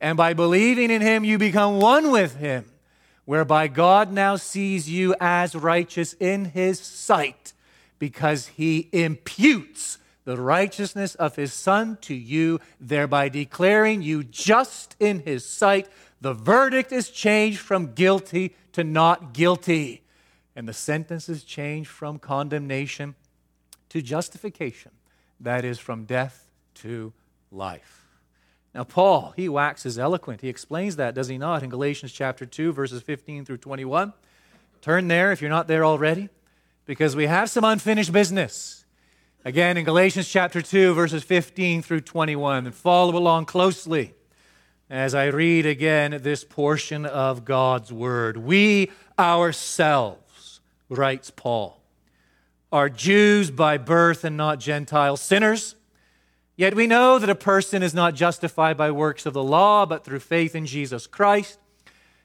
And 0.00 0.16
by 0.16 0.34
believing 0.34 0.90
in 0.90 1.00
Him, 1.00 1.22
you 1.22 1.38
become 1.38 1.78
one 1.78 2.10
with 2.10 2.36
Him, 2.38 2.64
whereby 3.24 3.68
God 3.68 4.12
now 4.12 4.34
sees 4.34 4.90
you 4.90 5.14
as 5.20 5.54
righteous 5.54 6.12
in 6.14 6.46
His 6.46 6.80
sight 6.80 7.51
because 8.02 8.48
He 8.48 8.88
imputes 8.90 9.98
the 10.24 10.36
righteousness 10.36 11.14
of 11.14 11.36
his 11.36 11.52
Son 11.52 11.98
to 12.00 12.14
you, 12.14 12.58
thereby 12.80 13.28
declaring 13.28 14.02
you 14.02 14.24
just 14.24 14.96
in 14.98 15.20
his 15.20 15.46
sight. 15.46 15.88
The 16.20 16.34
verdict 16.34 16.90
is 16.90 17.10
changed 17.10 17.60
from 17.60 17.92
guilty 17.92 18.56
to 18.72 18.82
not 18.82 19.32
guilty, 19.32 20.02
and 20.56 20.66
the 20.66 20.72
sentence 20.72 21.28
is 21.28 21.44
changed 21.44 21.90
from 21.90 22.18
condemnation 22.18 23.14
to 23.90 24.02
justification. 24.02 24.90
That 25.38 25.64
is, 25.64 25.78
from 25.78 26.04
death 26.04 26.50
to 26.76 27.12
life. 27.52 28.04
Now, 28.74 28.82
Paul, 28.82 29.32
he 29.36 29.48
waxes 29.48 29.96
eloquent. 29.96 30.40
He 30.40 30.48
explains 30.48 30.96
that, 30.96 31.14
does 31.14 31.28
he 31.28 31.38
not, 31.38 31.62
in 31.62 31.70
Galatians 31.70 32.10
chapter 32.10 32.46
2, 32.46 32.72
verses 32.72 33.00
15 33.00 33.44
through 33.44 33.58
21. 33.58 34.12
Turn 34.80 35.06
there 35.06 35.30
if 35.30 35.40
you're 35.40 35.48
not 35.48 35.68
there 35.68 35.84
already, 35.84 36.30
because 36.86 37.14
we 37.14 37.26
have 37.26 37.50
some 37.50 37.64
unfinished 37.64 38.12
business. 38.12 38.84
Again, 39.44 39.76
in 39.76 39.84
Galatians 39.84 40.28
chapter 40.28 40.62
2, 40.62 40.94
verses 40.94 41.22
15 41.24 41.82
through 41.82 42.02
21, 42.02 42.66
and 42.66 42.74
follow 42.74 43.16
along 43.16 43.46
closely 43.46 44.14
as 44.88 45.14
I 45.14 45.26
read 45.26 45.64
again 45.64 46.18
this 46.22 46.44
portion 46.44 47.06
of 47.06 47.44
God's 47.44 47.92
Word. 47.92 48.36
We 48.36 48.90
ourselves, 49.18 50.60
writes 50.88 51.30
Paul, 51.30 51.80
are 52.70 52.88
Jews 52.88 53.50
by 53.50 53.78
birth 53.78 54.22
and 54.24 54.36
not 54.36 54.60
Gentile 54.60 55.16
sinners. 55.16 55.76
Yet 56.56 56.74
we 56.74 56.86
know 56.86 57.18
that 57.18 57.30
a 57.30 57.34
person 57.34 57.82
is 57.82 57.94
not 57.94 58.14
justified 58.14 58.76
by 58.76 58.90
works 58.90 59.26
of 59.26 59.32
the 59.32 59.42
law, 59.42 59.86
but 59.86 60.04
through 60.04 60.20
faith 60.20 60.54
in 60.54 60.66
Jesus 60.66 61.06
Christ. 61.06 61.58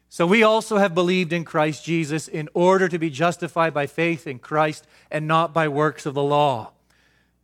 So 0.09 0.25
we 0.25 0.43
also 0.43 0.77
have 0.77 0.95
believed 0.95 1.33
in 1.33 1.43
Christ 1.43 1.83
Jesus 1.83 2.27
in 2.27 2.49
order 2.53 2.87
to 2.87 2.97
be 2.97 3.09
justified 3.09 3.73
by 3.73 3.87
faith 3.87 4.25
in 4.25 4.39
Christ 4.39 4.87
and 5.11 5.27
not 5.27 5.53
by 5.53 5.67
works 5.67 6.05
of 6.05 6.13
the 6.13 6.23
law 6.23 6.71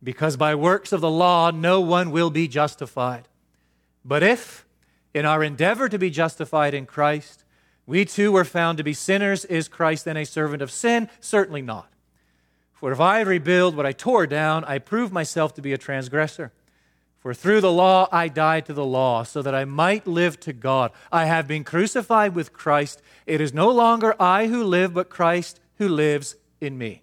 because 0.04 0.36
by 0.36 0.54
works 0.54 0.92
of 0.92 1.00
the 1.00 1.10
law 1.10 1.50
no 1.50 1.80
one 1.80 2.10
will 2.10 2.30
be 2.30 2.46
justified. 2.46 3.26
But 4.04 4.22
if, 4.22 4.66
in 5.14 5.24
our 5.24 5.42
endeavor 5.42 5.88
to 5.88 5.98
be 5.98 6.10
justified 6.10 6.74
in 6.74 6.84
Christ, 6.84 7.42
we 7.86 8.04
too 8.04 8.30
were 8.30 8.44
found 8.44 8.78
to 8.78 8.84
be 8.84 8.92
sinners, 8.92 9.46
is 9.46 9.66
Christ 9.66 10.04
then 10.04 10.18
a 10.18 10.26
servant 10.26 10.62
of 10.62 10.70
sin? 10.70 11.08
Certainly 11.20 11.62
not. 11.62 11.90
For 12.74 12.92
if 12.92 13.00
I 13.00 13.20
rebuild 13.22 13.76
what 13.76 13.86
I 13.86 13.92
tore 13.92 14.26
down, 14.26 14.64
I 14.64 14.78
prove 14.78 15.10
myself 15.10 15.54
to 15.54 15.62
be 15.62 15.72
a 15.72 15.78
transgressor. 15.78 16.52
For 17.24 17.32
through 17.32 17.62
the 17.62 17.72
law 17.72 18.06
I 18.12 18.28
died 18.28 18.66
to 18.66 18.74
the 18.74 18.84
law, 18.84 19.22
so 19.22 19.40
that 19.40 19.54
I 19.54 19.64
might 19.64 20.06
live 20.06 20.38
to 20.40 20.52
God. 20.52 20.92
I 21.10 21.24
have 21.24 21.48
been 21.48 21.64
crucified 21.64 22.34
with 22.34 22.52
Christ. 22.52 23.00
It 23.24 23.40
is 23.40 23.54
no 23.54 23.70
longer 23.70 24.14
I 24.20 24.48
who 24.48 24.62
live, 24.62 24.92
but 24.92 25.08
Christ 25.08 25.58
who 25.78 25.88
lives 25.88 26.36
in 26.60 26.76
me. 26.76 27.00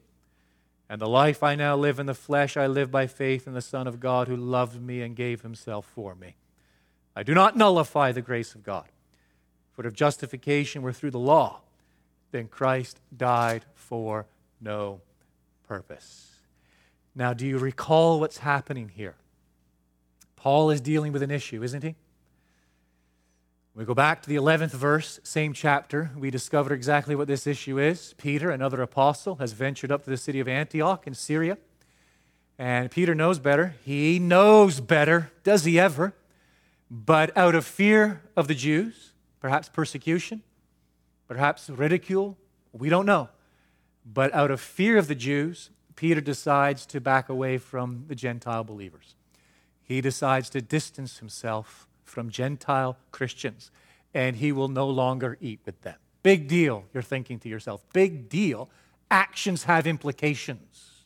And 0.87 1.01
the 1.01 1.09
life 1.09 1.41
I 1.41 1.55
now 1.55 1.75
live 1.75 1.97
in 1.97 2.05
the 2.05 2.13
flesh, 2.13 2.55
I 2.55 2.67
live 2.67 2.91
by 2.91 3.07
faith 3.07 3.47
in 3.47 3.53
the 3.53 3.63
Son 3.63 3.87
of 3.87 3.99
God 3.99 4.27
who 4.27 4.35
loved 4.35 4.79
me 4.79 5.01
and 5.01 5.15
gave 5.15 5.41
himself 5.41 5.87
for 5.87 6.13
me. 6.13 6.35
I 7.15 7.23
do 7.23 7.33
not 7.33 7.57
nullify 7.57 8.11
the 8.11 8.21
grace 8.21 8.53
of 8.53 8.61
God. 8.61 8.89
For 9.71 9.87
if 9.87 9.93
justification 9.95 10.83
were 10.83 10.93
through 10.93 11.11
the 11.11 11.17
law, 11.17 11.61
then 12.29 12.47
Christ 12.47 12.99
died 13.17 13.65
for 13.73 14.27
no 14.61 15.01
purpose. 15.67 16.35
Now, 17.15 17.33
do 17.33 17.47
you 17.47 17.57
recall 17.57 18.19
what's 18.19 18.37
happening 18.37 18.89
here? 18.89 19.15
Paul 20.41 20.71
is 20.71 20.81
dealing 20.81 21.13
with 21.13 21.21
an 21.21 21.29
issue, 21.29 21.61
isn't 21.61 21.83
he? 21.83 21.93
We 23.75 23.85
go 23.85 23.93
back 23.93 24.23
to 24.23 24.27
the 24.27 24.37
11th 24.37 24.71
verse, 24.71 25.19
same 25.21 25.53
chapter. 25.53 26.09
We 26.17 26.31
discover 26.31 26.73
exactly 26.73 27.15
what 27.15 27.27
this 27.27 27.45
issue 27.45 27.77
is. 27.77 28.15
Peter, 28.17 28.49
another 28.49 28.81
apostle, 28.81 29.35
has 29.35 29.51
ventured 29.51 29.91
up 29.91 30.03
to 30.05 30.09
the 30.09 30.17
city 30.17 30.39
of 30.39 30.47
Antioch 30.47 31.05
in 31.05 31.13
Syria. 31.13 31.59
And 32.57 32.89
Peter 32.89 33.13
knows 33.13 33.37
better. 33.37 33.75
He 33.85 34.17
knows 34.17 34.79
better. 34.79 35.31
Does 35.43 35.63
he 35.63 35.79
ever? 35.79 36.15
But 36.89 37.37
out 37.37 37.53
of 37.53 37.63
fear 37.63 38.23
of 38.35 38.47
the 38.47 38.55
Jews, 38.55 39.11
perhaps 39.41 39.69
persecution, 39.69 40.41
perhaps 41.27 41.69
ridicule, 41.69 42.35
we 42.73 42.89
don't 42.89 43.05
know. 43.05 43.29
But 44.03 44.33
out 44.33 44.49
of 44.49 44.59
fear 44.59 44.97
of 44.97 45.07
the 45.07 45.13
Jews, 45.13 45.69
Peter 45.95 46.19
decides 46.19 46.87
to 46.87 46.99
back 46.99 47.29
away 47.29 47.59
from 47.59 48.05
the 48.07 48.15
Gentile 48.15 48.63
believers. 48.63 49.13
He 49.91 49.99
decides 49.99 50.49
to 50.51 50.61
distance 50.61 51.17
himself 51.17 51.85
from 52.05 52.29
Gentile 52.29 52.95
Christians, 53.11 53.71
and 54.13 54.37
he 54.37 54.53
will 54.53 54.69
no 54.69 54.87
longer 54.87 55.37
eat 55.41 55.59
with 55.65 55.81
them. 55.81 55.97
Big 56.23 56.47
deal, 56.47 56.85
you're 56.93 57.03
thinking 57.03 57.39
to 57.39 57.49
yourself. 57.49 57.83
Big 57.91 58.29
deal. 58.29 58.69
Actions 59.09 59.65
have 59.65 59.85
implications. 59.85 61.03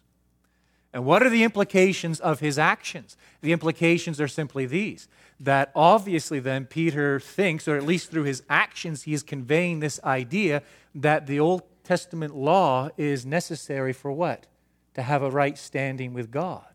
And 0.93 1.03
what 1.03 1.23
are 1.23 1.31
the 1.31 1.43
implications 1.43 2.19
of 2.19 2.41
his 2.41 2.59
actions? 2.59 3.17
The 3.41 3.53
implications 3.53 4.21
are 4.21 4.27
simply 4.27 4.67
these 4.67 5.07
that 5.39 5.71
obviously 5.73 6.39
then 6.39 6.65
Peter 6.65 7.19
thinks, 7.19 7.67
or 7.67 7.75
at 7.75 7.83
least 7.83 8.11
through 8.11 8.25
his 8.25 8.43
actions, 8.51 9.03
he 9.03 9.13
is 9.13 9.23
conveying 9.23 9.79
this 9.79 9.99
idea 10.03 10.61
that 10.93 11.25
the 11.25 11.39
Old 11.39 11.63
Testament 11.83 12.35
law 12.35 12.89
is 12.97 13.25
necessary 13.25 13.93
for 13.93 14.11
what? 14.11 14.45
To 14.93 15.01
have 15.01 15.23
a 15.23 15.31
right 15.31 15.57
standing 15.57 16.13
with 16.13 16.29
God. 16.29 16.65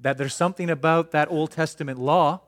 That 0.00 0.18
there's 0.18 0.34
something 0.34 0.70
about 0.70 1.10
that 1.10 1.30
Old 1.30 1.50
Testament 1.50 1.98
law 1.98 2.40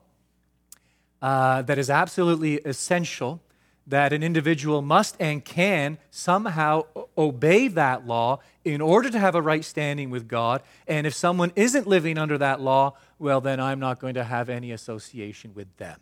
uh, 1.20 1.62
that 1.62 1.78
is 1.78 1.90
absolutely 1.90 2.56
essential 2.58 3.40
that 3.86 4.12
an 4.12 4.22
individual 4.22 4.80
must 4.80 5.16
and 5.18 5.44
can 5.44 5.98
somehow 6.10 6.84
obey 7.18 7.68
that 7.68 8.06
law 8.06 8.38
in 8.64 8.80
order 8.80 9.10
to 9.10 9.18
have 9.18 9.34
a 9.34 9.42
right 9.42 9.64
standing 9.64 10.08
with 10.10 10.28
God. 10.28 10.62
And 10.86 11.06
if 11.06 11.14
someone 11.14 11.52
isn't 11.56 11.86
living 11.86 12.16
under 12.16 12.38
that 12.38 12.60
law, 12.60 12.94
well, 13.18 13.40
then 13.40 13.58
I'm 13.60 13.80
not 13.80 13.98
going 13.98 14.14
to 14.14 14.24
have 14.24 14.48
any 14.48 14.70
association 14.70 15.52
with 15.54 15.76
them. 15.78 15.98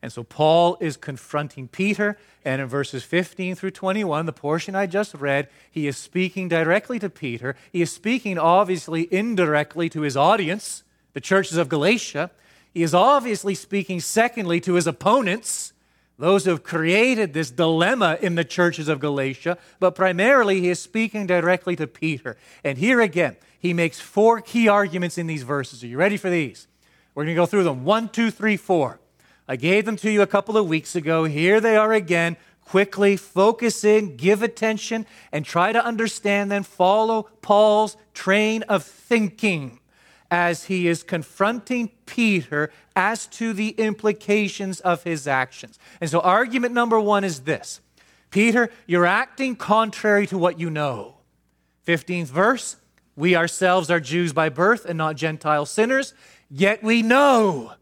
And 0.00 0.12
so 0.12 0.22
Paul 0.22 0.76
is 0.80 0.98
confronting 0.98 1.66
Peter, 1.66 2.18
and 2.44 2.60
in 2.60 2.68
verses 2.68 3.02
15 3.04 3.54
through 3.54 3.70
21, 3.70 4.26
the 4.26 4.34
portion 4.34 4.76
I 4.76 4.86
just 4.86 5.14
read, 5.14 5.48
he 5.70 5.86
is 5.86 5.96
speaking 5.96 6.46
directly 6.46 6.98
to 6.98 7.08
Peter. 7.08 7.56
He 7.72 7.80
is 7.80 7.90
speaking 7.90 8.38
obviously 8.38 9.08
indirectly 9.12 9.88
to 9.88 10.02
his 10.02 10.14
audience, 10.14 10.83
the 11.14 11.20
churches 11.20 11.56
of 11.56 11.68
Galatia. 11.68 12.30
He 12.72 12.82
is 12.82 12.92
obviously 12.92 13.54
speaking, 13.54 14.00
secondly, 14.00 14.60
to 14.60 14.74
his 14.74 14.86
opponents, 14.86 15.72
those 16.18 16.44
who 16.44 16.50
have 16.50 16.62
created 16.62 17.32
this 17.32 17.50
dilemma 17.50 18.18
in 18.20 18.34
the 18.34 18.44
churches 18.44 18.88
of 18.88 19.00
Galatia, 19.00 19.58
but 19.80 19.94
primarily 19.94 20.60
he 20.60 20.68
is 20.68 20.78
speaking 20.78 21.26
directly 21.26 21.74
to 21.76 21.86
Peter. 21.86 22.36
And 22.62 22.78
here 22.78 23.00
again, 23.00 23.36
he 23.58 23.72
makes 23.72 23.98
four 23.98 24.40
key 24.40 24.68
arguments 24.68 25.18
in 25.18 25.26
these 25.26 25.42
verses. 25.42 25.82
Are 25.82 25.86
you 25.86 25.96
ready 25.96 26.16
for 26.16 26.30
these? 26.30 26.68
We're 27.14 27.24
going 27.24 27.34
to 27.34 27.40
go 27.40 27.46
through 27.46 27.64
them. 27.64 27.84
One, 27.84 28.08
two, 28.08 28.30
three, 28.30 28.56
four. 28.56 29.00
I 29.48 29.56
gave 29.56 29.84
them 29.84 29.96
to 29.96 30.10
you 30.10 30.22
a 30.22 30.26
couple 30.26 30.56
of 30.56 30.68
weeks 30.68 30.96
ago. 30.96 31.24
Here 31.24 31.60
they 31.60 31.76
are 31.76 31.92
again. 31.92 32.36
Quickly 32.64 33.16
focus 33.16 33.84
in, 33.84 34.16
give 34.16 34.42
attention, 34.42 35.06
and 35.30 35.44
try 35.44 35.72
to 35.72 35.84
understand, 35.84 36.50
then 36.50 36.62
follow 36.62 37.28
Paul's 37.42 37.96
train 38.14 38.62
of 38.64 38.82
thinking 38.82 39.80
as 40.34 40.64
he 40.64 40.88
is 40.88 41.04
confronting 41.04 41.88
Peter 42.06 42.72
as 42.96 43.28
to 43.28 43.52
the 43.52 43.68
implications 43.68 44.80
of 44.80 45.04
his 45.04 45.28
actions. 45.28 45.78
And 46.00 46.10
so, 46.10 46.18
argument 46.18 46.74
number 46.74 46.98
one 46.98 47.22
is 47.22 47.42
this 47.42 47.80
Peter, 48.32 48.68
you're 48.84 49.06
acting 49.06 49.54
contrary 49.54 50.26
to 50.26 50.36
what 50.36 50.58
you 50.58 50.70
know. 50.70 51.18
15th 51.86 52.26
verse 52.26 52.76
We 53.14 53.36
ourselves 53.36 53.92
are 53.92 54.00
Jews 54.00 54.32
by 54.32 54.48
birth 54.48 54.84
and 54.84 54.98
not 54.98 55.14
Gentile 55.14 55.66
sinners, 55.66 56.14
yet 56.50 56.82
we 56.82 57.00
know 57.00 57.74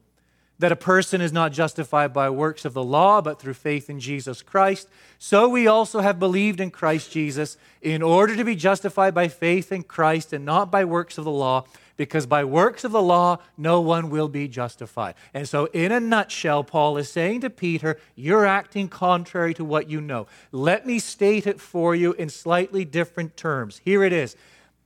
that 0.58 0.72
a 0.72 0.76
person 0.76 1.22
is 1.22 1.32
not 1.32 1.52
justified 1.52 2.12
by 2.12 2.28
works 2.28 2.66
of 2.66 2.74
the 2.74 2.84
law, 2.84 3.22
but 3.22 3.40
through 3.40 3.54
faith 3.54 3.88
in 3.88 3.98
Jesus 3.98 4.42
Christ. 4.42 4.88
So 5.18 5.48
we 5.48 5.66
also 5.66 6.00
have 6.00 6.18
believed 6.18 6.60
in 6.60 6.70
Christ 6.70 7.10
Jesus 7.12 7.56
in 7.80 8.02
order 8.02 8.36
to 8.36 8.44
be 8.44 8.54
justified 8.54 9.14
by 9.14 9.28
faith 9.28 9.72
in 9.72 9.84
Christ 9.84 10.34
and 10.34 10.44
not 10.44 10.70
by 10.70 10.84
works 10.84 11.16
of 11.16 11.24
the 11.24 11.30
law 11.30 11.64
because 12.02 12.26
by 12.26 12.44
works 12.44 12.84
of 12.84 12.92
the 12.92 13.02
law, 13.02 13.38
no 13.56 13.80
one 13.80 14.10
will 14.10 14.28
be 14.28 14.48
justified. 14.48 15.14
And 15.32 15.48
so, 15.48 15.66
in 15.66 15.92
a 15.92 16.00
nutshell, 16.00 16.64
Paul 16.64 16.96
is 16.96 17.08
saying 17.08 17.42
to 17.42 17.50
Peter, 17.50 17.98
You're 18.14 18.46
acting 18.46 18.88
contrary 18.88 19.54
to 19.54 19.64
what 19.64 19.88
you 19.88 20.00
know. 20.00 20.26
Let 20.50 20.86
me 20.86 20.98
state 20.98 21.46
it 21.46 21.60
for 21.60 21.94
you 21.94 22.12
in 22.14 22.28
slightly 22.28 22.84
different 22.84 23.36
terms. 23.36 23.80
Here 23.84 24.02
it 24.02 24.12
is 24.12 24.36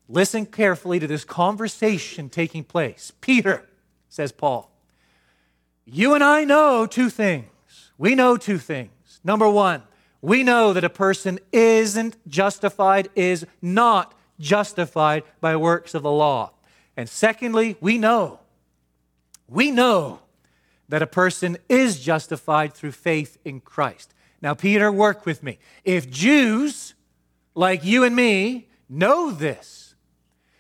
Listen 0.09 0.47
carefully 0.47 1.01
to 1.01 1.07
this 1.07 1.25
conversation 1.25 2.29
taking 2.29 2.65
place. 2.65 3.13
Peter, 3.21 3.69
says 4.09 4.33
Paul, 4.33 4.71
you 5.85 6.15
and 6.15 6.23
I 6.23 6.45
know 6.45 6.87
two 6.87 7.11
things. 7.11 7.47
We 7.99 8.15
know 8.15 8.37
two 8.37 8.59
things. 8.59 9.21
Number 9.25 9.49
one, 9.49 9.83
we 10.21 10.43
know 10.43 10.73
that 10.73 10.85
a 10.85 10.91
person 10.91 11.39
isn't 11.53 12.17
justified, 12.29 13.09
is 13.15 13.47
not 13.61 14.15
justified 14.39 15.25
by 15.41 15.57
works 15.57 15.95
of 15.95 16.03
the 16.03 16.11
law. 16.11 16.53
And 16.97 17.09
secondly, 17.09 17.77
we 17.81 17.99
know, 17.99 18.41
we 19.49 19.71
know 19.71 20.21
that 20.89 21.03
a 21.03 21.07
person 21.07 21.59
is 21.69 22.01
justified 22.01 22.73
through 22.73 22.93
faith 22.93 23.39
in 23.45 23.61
Christ. 23.61 24.15
Now, 24.41 24.55
Peter, 24.55 24.91
work 24.91 25.27
with 25.27 25.43
me. 25.43 25.59
If 25.85 26.11
Jews 26.11 26.95
like 27.55 27.85
you 27.85 28.05
and 28.05 28.15
me 28.15 28.69
know 28.89 29.31
this, 29.31 29.95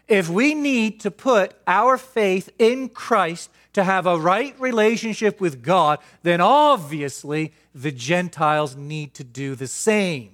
if 0.08 0.28
we 0.28 0.54
need 0.54 1.00
to 1.00 1.10
put 1.10 1.54
our 1.66 1.96
faith 1.96 2.48
in 2.58 2.88
Christ 2.88 3.50
to 3.72 3.84
have 3.84 4.06
a 4.06 4.18
right 4.18 4.58
relationship 4.60 5.40
with 5.40 5.62
God, 5.62 5.98
then 6.22 6.40
obviously 6.40 7.52
the 7.74 7.92
Gentiles 7.92 8.76
need 8.76 9.14
to 9.14 9.24
do 9.24 9.54
the 9.54 9.66
same. 9.66 10.32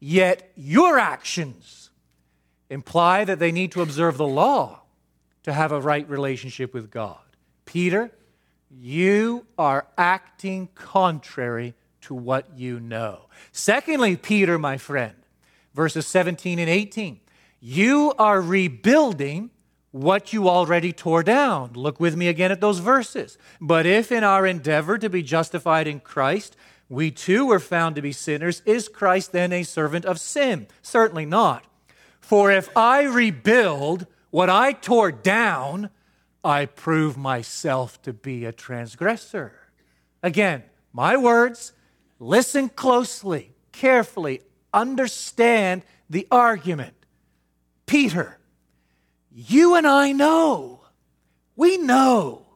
Yet 0.00 0.50
your 0.56 0.98
actions 0.98 1.90
imply 2.68 3.24
that 3.24 3.38
they 3.38 3.52
need 3.52 3.72
to 3.72 3.82
observe 3.82 4.16
the 4.16 4.26
law 4.26 4.81
to 5.42 5.52
have 5.52 5.72
a 5.72 5.80
right 5.80 6.08
relationship 6.08 6.72
with 6.74 6.90
God. 6.90 7.18
Peter, 7.64 8.10
you 8.70 9.46
are 9.58 9.86
acting 9.98 10.68
contrary 10.74 11.74
to 12.02 12.14
what 12.14 12.58
you 12.58 12.80
know. 12.80 13.28
Secondly, 13.52 14.16
Peter, 14.16 14.58
my 14.58 14.76
friend, 14.76 15.14
verses 15.74 16.06
17 16.06 16.58
and 16.58 16.70
18, 16.70 17.20
you 17.60 18.12
are 18.18 18.40
rebuilding 18.40 19.50
what 19.92 20.32
you 20.32 20.48
already 20.48 20.92
tore 20.92 21.22
down. 21.22 21.72
Look 21.74 22.00
with 22.00 22.16
me 22.16 22.28
again 22.28 22.50
at 22.50 22.60
those 22.60 22.78
verses. 22.78 23.36
But 23.60 23.86
if 23.86 24.10
in 24.10 24.24
our 24.24 24.46
endeavor 24.46 24.98
to 24.98 25.08
be 25.08 25.22
justified 25.22 25.86
in 25.86 26.00
Christ, 26.00 26.56
we 26.88 27.10
too 27.10 27.46
were 27.46 27.60
found 27.60 27.96
to 27.96 28.02
be 28.02 28.12
sinners, 28.12 28.62
is 28.66 28.88
Christ 28.88 29.32
then 29.32 29.52
a 29.52 29.62
servant 29.62 30.04
of 30.04 30.18
sin? 30.18 30.66
Certainly 30.82 31.26
not. 31.26 31.64
For 32.20 32.50
if 32.50 32.74
I 32.76 33.02
rebuild 33.02 34.06
what 34.32 34.48
I 34.48 34.72
tore 34.72 35.12
down, 35.12 35.90
I 36.42 36.64
prove 36.64 37.18
myself 37.18 38.00
to 38.02 38.14
be 38.14 38.46
a 38.46 38.50
transgressor. 38.50 39.52
Again, 40.22 40.64
my 40.90 41.18
words, 41.18 41.74
listen 42.18 42.70
closely, 42.70 43.52
carefully, 43.72 44.40
understand 44.72 45.82
the 46.08 46.26
argument. 46.30 46.94
Peter, 47.84 48.38
you 49.30 49.74
and 49.74 49.86
I 49.86 50.12
know, 50.12 50.80
we 51.54 51.76
know 51.76 52.46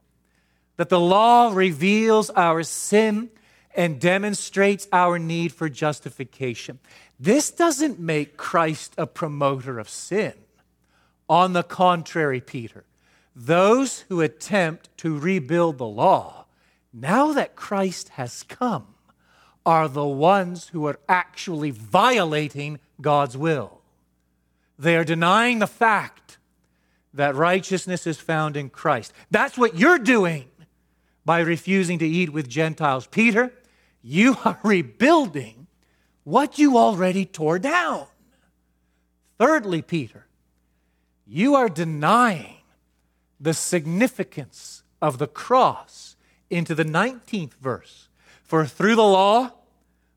that 0.78 0.88
the 0.88 0.98
law 0.98 1.52
reveals 1.52 2.30
our 2.30 2.62
sin 2.62 3.28
and 3.74 4.00
demonstrates 4.00 4.88
our 4.94 5.18
need 5.18 5.52
for 5.52 5.68
justification. 5.68 6.78
This 7.20 7.50
doesn't 7.50 7.98
make 7.98 8.38
Christ 8.38 8.94
a 8.96 9.06
promoter 9.06 9.78
of 9.78 9.90
sin. 9.90 10.32
On 11.28 11.52
the 11.52 11.62
contrary, 11.62 12.40
Peter, 12.40 12.84
those 13.34 14.00
who 14.08 14.20
attempt 14.20 14.88
to 14.98 15.18
rebuild 15.18 15.78
the 15.78 15.86
law, 15.86 16.46
now 16.92 17.32
that 17.32 17.56
Christ 17.56 18.10
has 18.10 18.42
come, 18.42 18.86
are 19.66 19.88
the 19.88 20.06
ones 20.06 20.68
who 20.68 20.86
are 20.86 21.00
actually 21.08 21.72
violating 21.72 22.78
God's 23.00 23.36
will. 23.36 23.80
They 24.78 24.96
are 24.96 25.04
denying 25.04 25.58
the 25.58 25.66
fact 25.66 26.38
that 27.12 27.34
righteousness 27.34 28.06
is 28.06 28.18
found 28.18 28.56
in 28.56 28.70
Christ. 28.70 29.12
That's 29.30 29.58
what 29.58 29.76
you're 29.76 29.98
doing 29.98 30.46
by 31.24 31.40
refusing 31.40 31.98
to 31.98 32.06
eat 32.06 32.32
with 32.32 32.48
Gentiles. 32.48 33.08
Peter, 33.08 33.52
you 34.02 34.36
are 34.44 34.60
rebuilding 34.62 35.66
what 36.22 36.58
you 36.58 36.76
already 36.76 37.24
tore 37.24 37.58
down. 37.58 38.06
Thirdly, 39.38 39.82
Peter, 39.82 40.25
you 41.26 41.54
are 41.54 41.68
denying 41.68 42.58
the 43.40 43.54
significance 43.54 44.82
of 45.02 45.18
the 45.18 45.26
cross 45.26 46.16
into 46.48 46.74
the 46.74 46.84
19th 46.84 47.54
verse. 47.54 48.08
For 48.42 48.64
through 48.64 48.94
the 48.94 49.02
law, 49.02 49.50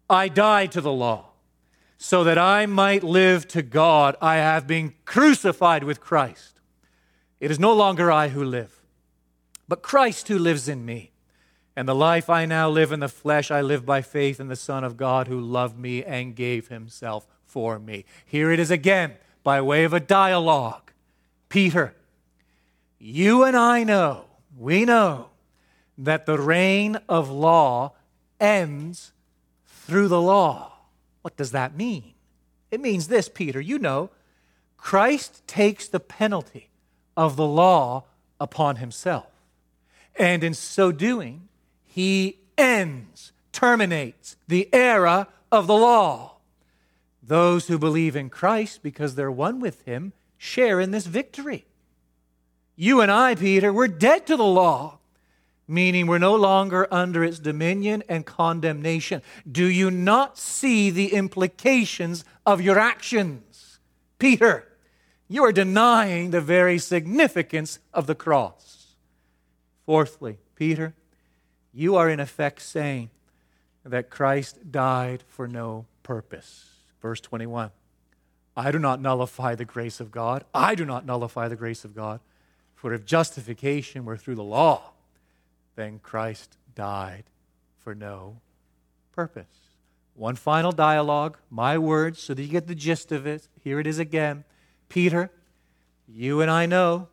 I 0.10 0.28
died 0.28 0.72
to 0.74 0.82
the 0.82 0.92
law, 0.92 1.26
so 1.98 2.24
that 2.24 2.38
I 2.38 2.66
might 2.66 3.04
live 3.04 3.48
to 3.50 3.62
God. 3.62 4.16
I 4.22 4.38
have 4.38 4.68
been 4.68 4.94
crucified 5.06 5.84
with 5.84 6.00
Christ. 6.00 6.60
It 7.40 7.52
is 7.52 7.60
no 7.60 7.74
longer 7.74 8.12
I 8.12 8.30
who 8.30 8.44
live, 8.44 8.82
but 9.68 9.82
Christ 9.82 10.28
who 10.28 10.38
lives 10.38 10.70
in 10.70 10.86
me. 10.86 11.12
And 11.76 11.88
the 11.88 11.96
life 11.96 12.30
I 12.30 12.46
now 12.46 12.70
live 12.70 12.92
in 12.92 13.00
the 13.00 13.08
flesh, 13.08 13.52
I 13.52 13.62
live 13.62 13.86
by 13.86 14.02
faith 14.02 14.40
in 14.40 14.48
the 14.48 14.56
Son 14.56 14.84
of 14.84 14.98
God 14.98 15.28
who 15.28 15.40
loved 15.40 15.80
me 15.80 16.04
and 16.04 16.36
gave 16.36 16.68
himself 16.68 17.26
for 17.46 17.80
me. 17.80 18.06
Here 18.26 18.52
it 18.52 18.60
is 18.60 18.70
again, 18.70 19.14
by 19.44 19.62
way 19.62 19.86
of 19.86 19.94
a 19.94 20.00
dialogue. 20.00 20.89
Peter, 21.50 21.96
you 23.00 23.44
and 23.44 23.58
I 23.58 23.84
know, 23.84 24.26
we 24.58 24.86
know, 24.86 25.30
that 25.98 26.26
the 26.26 26.40
reign 26.40 26.98
of 27.10 27.30
law 27.30 27.94
ends 28.40 29.12
through 29.66 30.08
the 30.08 30.22
law. 30.22 30.74
What 31.24 31.36
does 31.36 31.52
that 31.52 31.76
mean? 31.76 32.14
It 32.72 32.80
means 32.80 33.08
this, 33.08 33.28
Peter. 33.28 33.60
You 33.60 33.80
know, 33.80 34.12
Christ 34.78 35.46
takes 35.48 35.88
the 35.88 36.00
penalty 36.00 36.70
of 37.18 37.36
the 37.36 37.46
law 37.46 38.06
upon 38.40 38.78
himself. 38.78 39.28
And 40.16 40.44
in 40.44 40.54
so 40.54 40.92
doing, 40.92 41.50
he 41.84 42.38
ends, 42.58 43.32
terminates 43.52 44.38
the 44.48 44.70
era 44.74 45.28
of 45.52 45.68
the 45.68 45.76
law. 45.76 46.38
Those 47.22 47.68
who 47.68 47.78
believe 47.78 48.16
in 48.16 48.30
Christ 48.30 48.82
because 48.84 49.16
they're 49.16 49.32
one 49.32 49.60
with 49.60 49.82
him 49.84 50.14
share 50.40 50.80
in 50.80 50.90
this 50.90 51.06
victory. 51.06 51.66
You 52.76 53.02
and 53.02 53.12
I, 53.12 53.36
Peter, 53.36 53.72
we're 53.72 53.90
dead 53.90 54.26
to 54.28 54.38
the 54.38 54.44
law, 54.44 55.00
meaning 55.68 56.08
we're 56.08 56.18
no 56.18 56.34
longer 56.34 56.88
under 56.90 57.24
its 57.24 57.38
dominion 57.38 58.04
and 58.08 58.26
condemnation. 58.26 59.22
Do 59.52 59.66
you 59.66 59.92
not 59.92 60.38
see 60.38 60.90
the 60.90 61.14
implications 61.14 62.24
of 62.46 62.62
your 62.62 62.80
actions? 62.80 63.80
Peter, 64.18 64.66
you 65.28 65.44
are 65.44 65.52
denying 65.52 66.32
the 66.32 66.42
very 66.42 66.80
significance 66.80 67.80
of 67.94 68.08
the 68.08 68.16
cross. 68.16 68.96
Fourthly, 69.86 70.38
Peter, 70.56 70.96
you 71.74 71.98
are 71.98 72.10
in 72.10 72.22
effect 72.22 72.62
saying 72.62 73.10
that 73.84 74.10
Christ 74.10 74.72
died 74.72 75.24
for 75.28 75.50
no 75.50 75.86
purpose. 76.02 76.70
Verse 77.02 77.20
21. 77.20 77.72
I 78.60 78.72
do 78.72 78.80
not 78.80 79.00
nullify 79.00 79.56
the 79.56 79.64
grace 79.64 80.02
of 80.02 80.12
God. 80.12 80.44
I 80.54 80.76
do 80.76 80.84
not 80.84 81.06
nullify 81.06 81.48
the 81.48 81.56
grace 81.56 81.86
of 81.86 81.96
God. 81.96 82.20
For 82.76 82.94
if 82.94 83.06
justification 83.06 84.04
were 84.04 84.18
through 84.18 84.36
the 84.36 84.44
law, 84.44 84.92
then 85.78 86.00
Christ 86.00 86.58
died 86.76 87.24
for 87.78 87.96
no 87.96 88.42
purpose. 89.14 89.46
One 90.14 90.36
final 90.36 90.74
dialogue, 90.74 91.38
my 91.50 91.78
words, 91.78 92.22
so 92.22 92.34
that 92.34 92.42
you 92.42 92.50
get 92.50 92.68
the 92.68 92.76
gist 92.76 93.14
of 93.14 93.26
it. 93.26 93.48
Here 93.64 93.80
it 93.80 93.88
is 93.88 93.98
again. 93.98 94.44
Peter, 94.90 95.32
you 96.06 96.42
and 96.42 96.52
I 96.52 96.66
know 96.66 97.08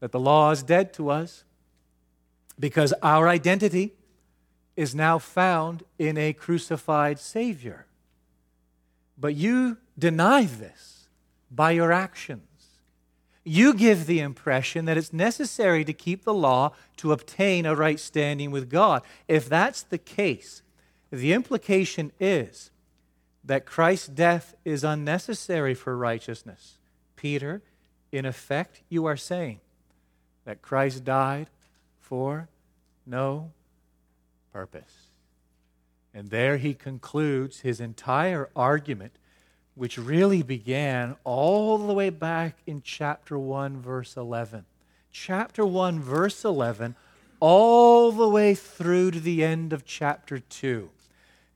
that 0.00 0.12
the 0.12 0.20
law 0.20 0.50
is 0.50 0.62
dead 0.62 0.94
to 0.94 1.10
us 1.10 1.44
because 2.58 2.94
our 3.02 3.28
identity 3.28 3.92
is 4.76 4.94
now 4.94 5.18
found 5.18 5.82
in 5.98 6.16
a 6.16 6.32
crucified 6.32 7.18
Savior. 7.18 7.84
But 9.20 9.34
you 9.34 9.76
deny 9.98 10.44
this 10.44 11.08
by 11.50 11.72
your 11.72 11.92
actions 11.92 12.50
you 13.44 13.74
give 13.74 14.06
the 14.06 14.20
impression 14.20 14.84
that 14.84 14.96
it's 14.96 15.12
necessary 15.12 15.84
to 15.84 15.92
keep 15.92 16.24
the 16.24 16.34
law 16.34 16.72
to 16.98 17.12
obtain 17.12 17.64
a 17.64 17.74
right 17.74 17.98
standing 17.98 18.50
with 18.50 18.68
God. 18.68 19.02
If 19.28 19.48
that's 19.48 19.82
the 19.82 19.98
case, 19.98 20.62
the 21.10 21.32
implication 21.32 22.12
is 22.20 22.70
that 23.42 23.66
Christ's 23.66 24.08
death 24.08 24.54
is 24.64 24.84
unnecessary 24.84 25.74
for 25.74 25.96
righteousness. 25.96 26.78
Peter, 27.16 27.62
in 28.12 28.26
effect, 28.26 28.82
you 28.88 29.06
are 29.06 29.16
saying 29.16 29.60
that 30.44 30.62
Christ 30.62 31.04
died 31.04 31.48
for 31.98 32.48
no 33.06 33.52
purpose. 34.52 35.09
And 36.12 36.30
there 36.30 36.56
he 36.56 36.74
concludes 36.74 37.60
his 37.60 37.80
entire 37.80 38.48
argument 38.56 39.12
which 39.74 39.96
really 39.96 40.42
began 40.42 41.16
all 41.24 41.78
the 41.78 41.94
way 41.94 42.10
back 42.10 42.58
in 42.66 42.82
chapter 42.82 43.38
1, 43.38 43.80
verse 43.80 44.16
11. 44.16 44.64
Chapter 45.12 45.64
1, 45.64 46.00
verse 46.00 46.44
11, 46.44 46.96
all 47.40 48.12
the 48.12 48.28
way 48.28 48.54
through 48.54 49.12
to 49.12 49.20
the 49.20 49.42
end 49.42 49.72
of 49.72 49.86
chapter 49.86 50.38
2. 50.38 50.90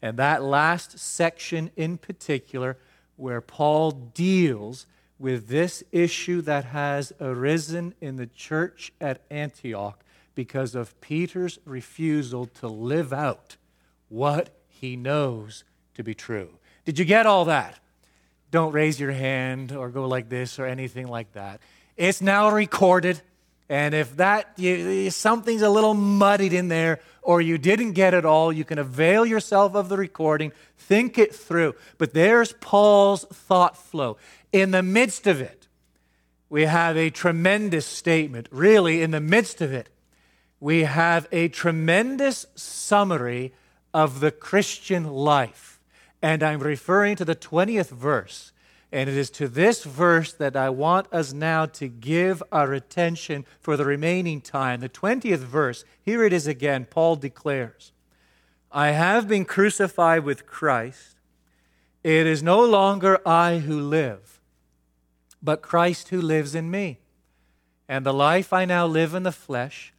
And 0.00 0.16
that 0.16 0.42
last 0.42 0.98
section 0.98 1.70
in 1.76 1.98
particular, 1.98 2.78
where 3.16 3.40
Paul 3.40 3.90
deals 3.90 4.86
with 5.18 5.48
this 5.48 5.84
issue 5.92 6.40
that 6.42 6.64
has 6.66 7.12
arisen 7.20 7.94
in 8.00 8.16
the 8.16 8.26
church 8.26 8.92
at 9.00 9.22
Antioch 9.30 10.02
because 10.34 10.74
of 10.74 10.98
Peter's 11.00 11.58
refusal 11.64 12.46
to 12.46 12.68
live 12.68 13.12
out 13.12 13.56
what 14.14 14.50
he 14.68 14.94
knows 14.94 15.64
to 15.94 16.04
be 16.04 16.14
true. 16.14 16.48
Did 16.84 17.00
you 17.00 17.04
get 17.04 17.26
all 17.26 17.46
that? 17.46 17.80
Don't 18.52 18.72
raise 18.72 19.00
your 19.00 19.10
hand 19.10 19.72
or 19.72 19.90
go 19.90 20.06
like 20.06 20.28
this 20.28 20.60
or 20.60 20.66
anything 20.66 21.08
like 21.08 21.32
that. 21.32 21.60
It's 21.96 22.20
now 22.20 22.50
recorded. 22.50 23.20
And 23.68 23.92
if 23.92 24.16
that 24.18 24.52
you, 24.56 25.10
something's 25.10 25.62
a 25.62 25.68
little 25.68 25.94
muddied 25.94 26.52
in 26.52 26.68
there 26.68 27.00
or 27.22 27.40
you 27.40 27.58
didn't 27.58 27.92
get 27.92 28.14
it 28.14 28.24
all, 28.24 28.52
you 28.52 28.64
can 28.64 28.78
avail 28.78 29.26
yourself 29.26 29.74
of 29.74 29.88
the 29.88 29.96
recording, 29.96 30.52
think 30.78 31.18
it 31.18 31.34
through. 31.34 31.74
But 31.98 32.14
there's 32.14 32.52
Paul's 32.52 33.24
thought 33.24 33.76
flow. 33.76 34.16
In 34.52 34.70
the 34.70 34.82
midst 34.82 35.26
of 35.26 35.40
it, 35.40 35.66
we 36.48 36.66
have 36.66 36.96
a 36.96 37.10
tremendous 37.10 37.86
statement. 37.86 38.46
Really, 38.52 39.02
in 39.02 39.10
the 39.10 39.20
midst 39.20 39.60
of 39.60 39.72
it, 39.72 39.88
we 40.60 40.84
have 40.84 41.26
a 41.32 41.48
tremendous 41.48 42.46
summary 42.54 43.52
of 43.94 44.18
the 44.18 44.32
Christian 44.32 45.08
life. 45.08 45.80
And 46.20 46.42
I'm 46.42 46.58
referring 46.58 47.14
to 47.16 47.24
the 47.24 47.36
20th 47.36 47.90
verse. 47.90 48.52
And 48.90 49.08
it 49.08 49.16
is 49.16 49.30
to 49.30 49.48
this 49.48 49.84
verse 49.84 50.32
that 50.34 50.56
I 50.56 50.70
want 50.70 51.12
us 51.12 51.32
now 51.32 51.66
to 51.66 51.88
give 51.88 52.42
our 52.52 52.72
attention 52.72 53.46
for 53.60 53.76
the 53.76 53.84
remaining 53.84 54.40
time. 54.40 54.80
The 54.80 54.88
20th 54.88 55.38
verse, 55.38 55.84
here 56.02 56.24
it 56.24 56.32
is 56.32 56.46
again. 56.46 56.86
Paul 56.88 57.16
declares, 57.16 57.92
I 58.70 58.88
have 58.88 59.28
been 59.28 59.44
crucified 59.44 60.24
with 60.24 60.46
Christ. 60.46 61.16
It 62.02 62.26
is 62.26 62.42
no 62.42 62.64
longer 62.64 63.20
I 63.26 63.58
who 63.58 63.80
live, 63.80 64.40
but 65.42 65.62
Christ 65.62 66.08
who 66.08 66.20
lives 66.20 66.54
in 66.54 66.70
me. 66.70 66.98
And 67.88 68.04
the 68.04 68.14
life 68.14 68.52
I 68.52 68.64
now 68.64 68.86
live 68.86 69.14
in 69.14 69.22
the 69.22 69.32
flesh, 69.32 69.92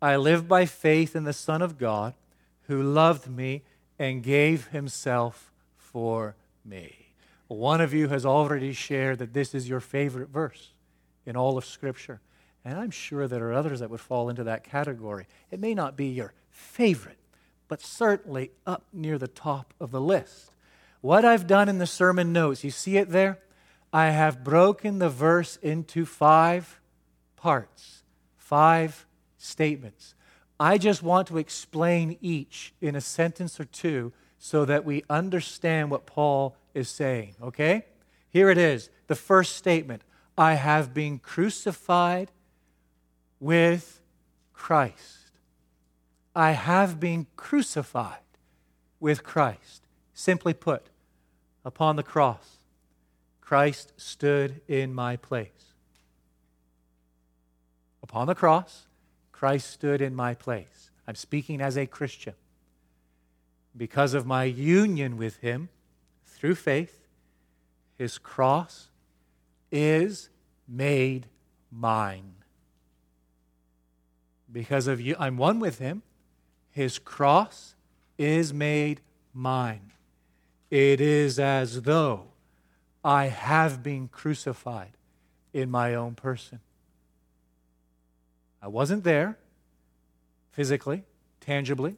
I 0.00 0.16
live 0.16 0.48
by 0.48 0.66
faith 0.66 1.16
in 1.16 1.24
the 1.24 1.32
Son 1.32 1.62
of 1.62 1.78
God 1.78 2.14
who 2.72 2.82
loved 2.82 3.28
me 3.28 3.62
and 3.98 4.22
gave 4.22 4.68
himself 4.68 5.52
for 5.76 6.34
me. 6.64 7.14
One 7.48 7.82
of 7.82 7.92
you 7.92 8.08
has 8.08 8.24
already 8.24 8.72
shared 8.72 9.18
that 9.18 9.34
this 9.34 9.54
is 9.54 9.68
your 9.68 9.80
favorite 9.80 10.30
verse 10.30 10.72
in 11.26 11.36
all 11.36 11.58
of 11.58 11.66
Scripture. 11.66 12.20
And 12.64 12.78
I'm 12.78 12.90
sure 12.90 13.28
there 13.28 13.48
are 13.48 13.52
others 13.52 13.80
that 13.80 13.90
would 13.90 14.00
fall 14.00 14.30
into 14.30 14.44
that 14.44 14.64
category. 14.64 15.26
It 15.50 15.60
may 15.60 15.74
not 15.74 15.96
be 15.98 16.06
your 16.06 16.32
favorite, 16.50 17.18
but 17.68 17.82
certainly 17.82 18.52
up 18.66 18.84
near 18.90 19.18
the 19.18 19.28
top 19.28 19.74
of 19.78 19.90
the 19.90 20.00
list. 20.00 20.52
What 21.02 21.26
I've 21.26 21.46
done 21.46 21.68
in 21.68 21.76
the 21.76 21.86
sermon 21.86 22.32
notes, 22.32 22.64
you 22.64 22.70
see 22.70 22.96
it 22.96 23.10
there? 23.10 23.38
I 23.92 24.06
have 24.06 24.42
broken 24.42 24.98
the 24.98 25.10
verse 25.10 25.56
into 25.56 26.06
five 26.06 26.80
parts, 27.36 28.02
five 28.38 29.04
statements. 29.36 30.14
I 30.62 30.78
just 30.78 31.02
want 31.02 31.26
to 31.26 31.38
explain 31.38 32.16
each 32.20 32.72
in 32.80 32.94
a 32.94 33.00
sentence 33.00 33.58
or 33.58 33.64
two 33.64 34.12
so 34.38 34.64
that 34.64 34.84
we 34.84 35.02
understand 35.10 35.90
what 35.90 36.06
Paul 36.06 36.54
is 36.72 36.88
saying, 36.88 37.34
okay? 37.42 37.86
Here 38.30 38.48
it 38.48 38.56
is 38.56 38.88
the 39.08 39.16
first 39.16 39.56
statement 39.56 40.02
I 40.38 40.54
have 40.54 40.94
been 40.94 41.18
crucified 41.18 42.30
with 43.40 44.02
Christ. 44.52 45.32
I 46.32 46.52
have 46.52 47.00
been 47.00 47.26
crucified 47.34 48.20
with 49.00 49.24
Christ. 49.24 49.82
Simply 50.14 50.54
put, 50.54 50.90
upon 51.64 51.96
the 51.96 52.04
cross, 52.04 52.58
Christ 53.40 53.94
stood 53.96 54.60
in 54.68 54.94
my 54.94 55.16
place. 55.16 55.74
Upon 58.00 58.28
the 58.28 58.36
cross, 58.36 58.86
Christ 59.42 59.70
stood 59.70 60.00
in 60.00 60.14
my 60.14 60.34
place. 60.34 60.92
I'm 61.04 61.16
speaking 61.16 61.60
as 61.60 61.76
a 61.76 61.84
Christian. 61.84 62.34
Because 63.76 64.14
of 64.14 64.24
my 64.24 64.44
union 64.44 65.16
with 65.16 65.38
him 65.38 65.68
through 66.24 66.54
faith, 66.54 67.08
his 67.98 68.18
cross 68.18 68.90
is 69.72 70.28
made 70.68 71.26
mine. 71.72 72.34
Because 74.52 74.86
of 74.86 75.00
you, 75.00 75.16
I'm 75.18 75.36
one 75.36 75.58
with 75.58 75.80
him. 75.80 76.02
His 76.70 77.00
cross 77.00 77.74
is 78.16 78.54
made 78.54 79.00
mine. 79.34 79.90
It 80.70 81.00
is 81.00 81.40
as 81.40 81.82
though 81.82 82.28
I 83.02 83.24
have 83.24 83.82
been 83.82 84.06
crucified 84.06 84.92
in 85.52 85.68
my 85.68 85.96
own 85.96 86.14
person. 86.14 86.60
I 88.62 88.68
wasn't 88.68 89.02
there 89.02 89.36
physically, 90.52 91.02
tangibly, 91.40 91.96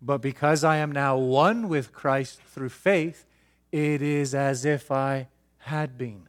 but 0.00 0.18
because 0.18 0.62
I 0.62 0.76
am 0.76 0.92
now 0.92 1.16
one 1.16 1.68
with 1.68 1.92
Christ 1.92 2.40
through 2.42 2.68
faith, 2.68 3.26
it 3.72 4.00
is 4.02 4.34
as 4.34 4.64
if 4.64 4.92
I 4.92 5.26
had 5.58 5.98
been 5.98 6.28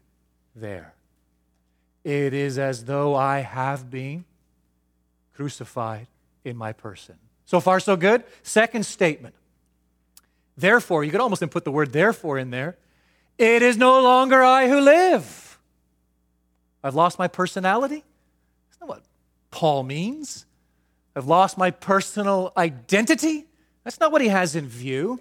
there. 0.56 0.96
It 2.04 2.34
is 2.34 2.58
as 2.58 2.86
though 2.86 3.16
I 3.16 3.40
have 3.40 3.92
been 3.92 4.26
crucified 5.36 6.08
in 6.44 6.58
my 6.58 6.74
person. 6.74 7.16
So 7.46 7.60
far, 7.60 7.80
so 7.80 7.96
good. 7.96 8.24
Second 8.42 8.86
statement. 8.86 9.36
Therefore, 10.58 11.04
you 11.04 11.12
could 11.12 11.22
almost 11.22 11.48
put 11.52 11.66
the 11.66 11.72
word 11.72 11.94
therefore 11.94 12.40
in 12.40 12.50
there. 12.50 12.78
It 13.38 13.62
is 13.62 13.78
no 13.78 14.02
longer 14.02 14.42
I 14.44 14.68
who 14.68 14.80
live. 14.80 15.60
I've 16.84 16.96
lost 16.96 17.20
my 17.20 17.28
personality. 17.28 18.04
Not 18.82 18.90
what 18.90 19.04
Paul 19.52 19.84
means. 19.84 20.46
I've 21.16 21.28
lost 21.28 21.58
my 21.58 21.72
personal 21.72 22.54
identity. 22.56 23.46
That's 23.84 24.00
not 24.00 24.12
what 24.12 24.22
he 24.22 24.28
has 24.28 24.56
in 24.56 24.68
view. 24.68 25.20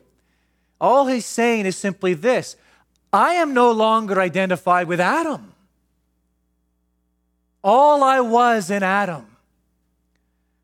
All 0.80 1.06
he's 1.06 1.26
saying 1.26 1.66
is 1.66 1.76
simply 1.76 2.14
this 2.14 2.56
I 3.12 3.34
am 3.34 3.54
no 3.54 3.70
longer 3.70 4.20
identified 4.20 4.88
with 4.88 5.00
Adam. 5.00 5.52
All 7.64 8.04
I 8.04 8.20
was 8.20 8.70
in 8.70 8.82
Adam, 8.82 9.26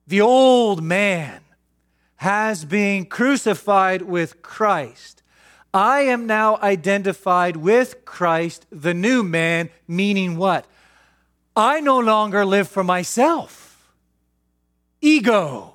the 0.06 0.20
old 0.20 0.82
man, 0.82 1.40
has 2.16 2.64
been 2.64 3.06
crucified 3.06 4.02
with 4.02 4.42
Christ. 4.42 5.22
I 5.74 6.02
am 6.02 6.26
now 6.26 6.58
identified 6.62 7.56
with 7.56 8.04
Christ, 8.04 8.66
the 8.70 8.94
new 8.94 9.22
man, 9.22 9.70
meaning 9.88 10.36
what? 10.36 10.66
I 11.54 11.80
no 11.80 11.98
longer 11.98 12.44
live 12.44 12.68
for 12.68 12.82
myself. 12.82 13.92
Ego, 15.00 15.74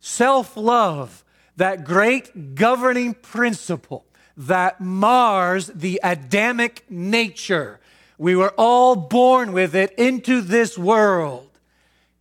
self 0.00 0.56
love, 0.56 1.24
that 1.56 1.84
great 1.84 2.54
governing 2.54 3.14
principle 3.14 4.04
that 4.36 4.80
mars 4.80 5.66
the 5.74 6.00
Adamic 6.02 6.84
nature. 6.88 7.80
We 8.16 8.34
were 8.34 8.54
all 8.56 8.96
born 8.96 9.52
with 9.52 9.74
it 9.74 9.92
into 9.92 10.40
this 10.40 10.78
world. 10.78 11.50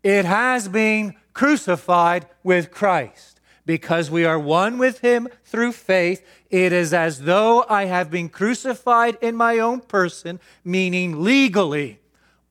It 0.03 0.25
has 0.25 0.67
been 0.67 1.15
crucified 1.33 2.27
with 2.43 2.71
Christ. 2.71 3.39
Because 3.65 4.09
we 4.09 4.23
are 4.23 4.39
one 4.39 4.77
with 4.77 4.99
Him 4.99 5.27
through 5.43 5.73
faith, 5.73 6.25
it 6.49 6.71
is 6.71 6.93
as 6.93 7.23
though 7.23 7.65
I 7.67 7.85
have 7.85 8.09
been 8.09 8.29
crucified 8.29 9.17
in 9.21 9.35
my 9.35 9.59
own 9.59 9.81
person, 9.81 10.39
meaning 10.63 11.21
legally 11.21 11.99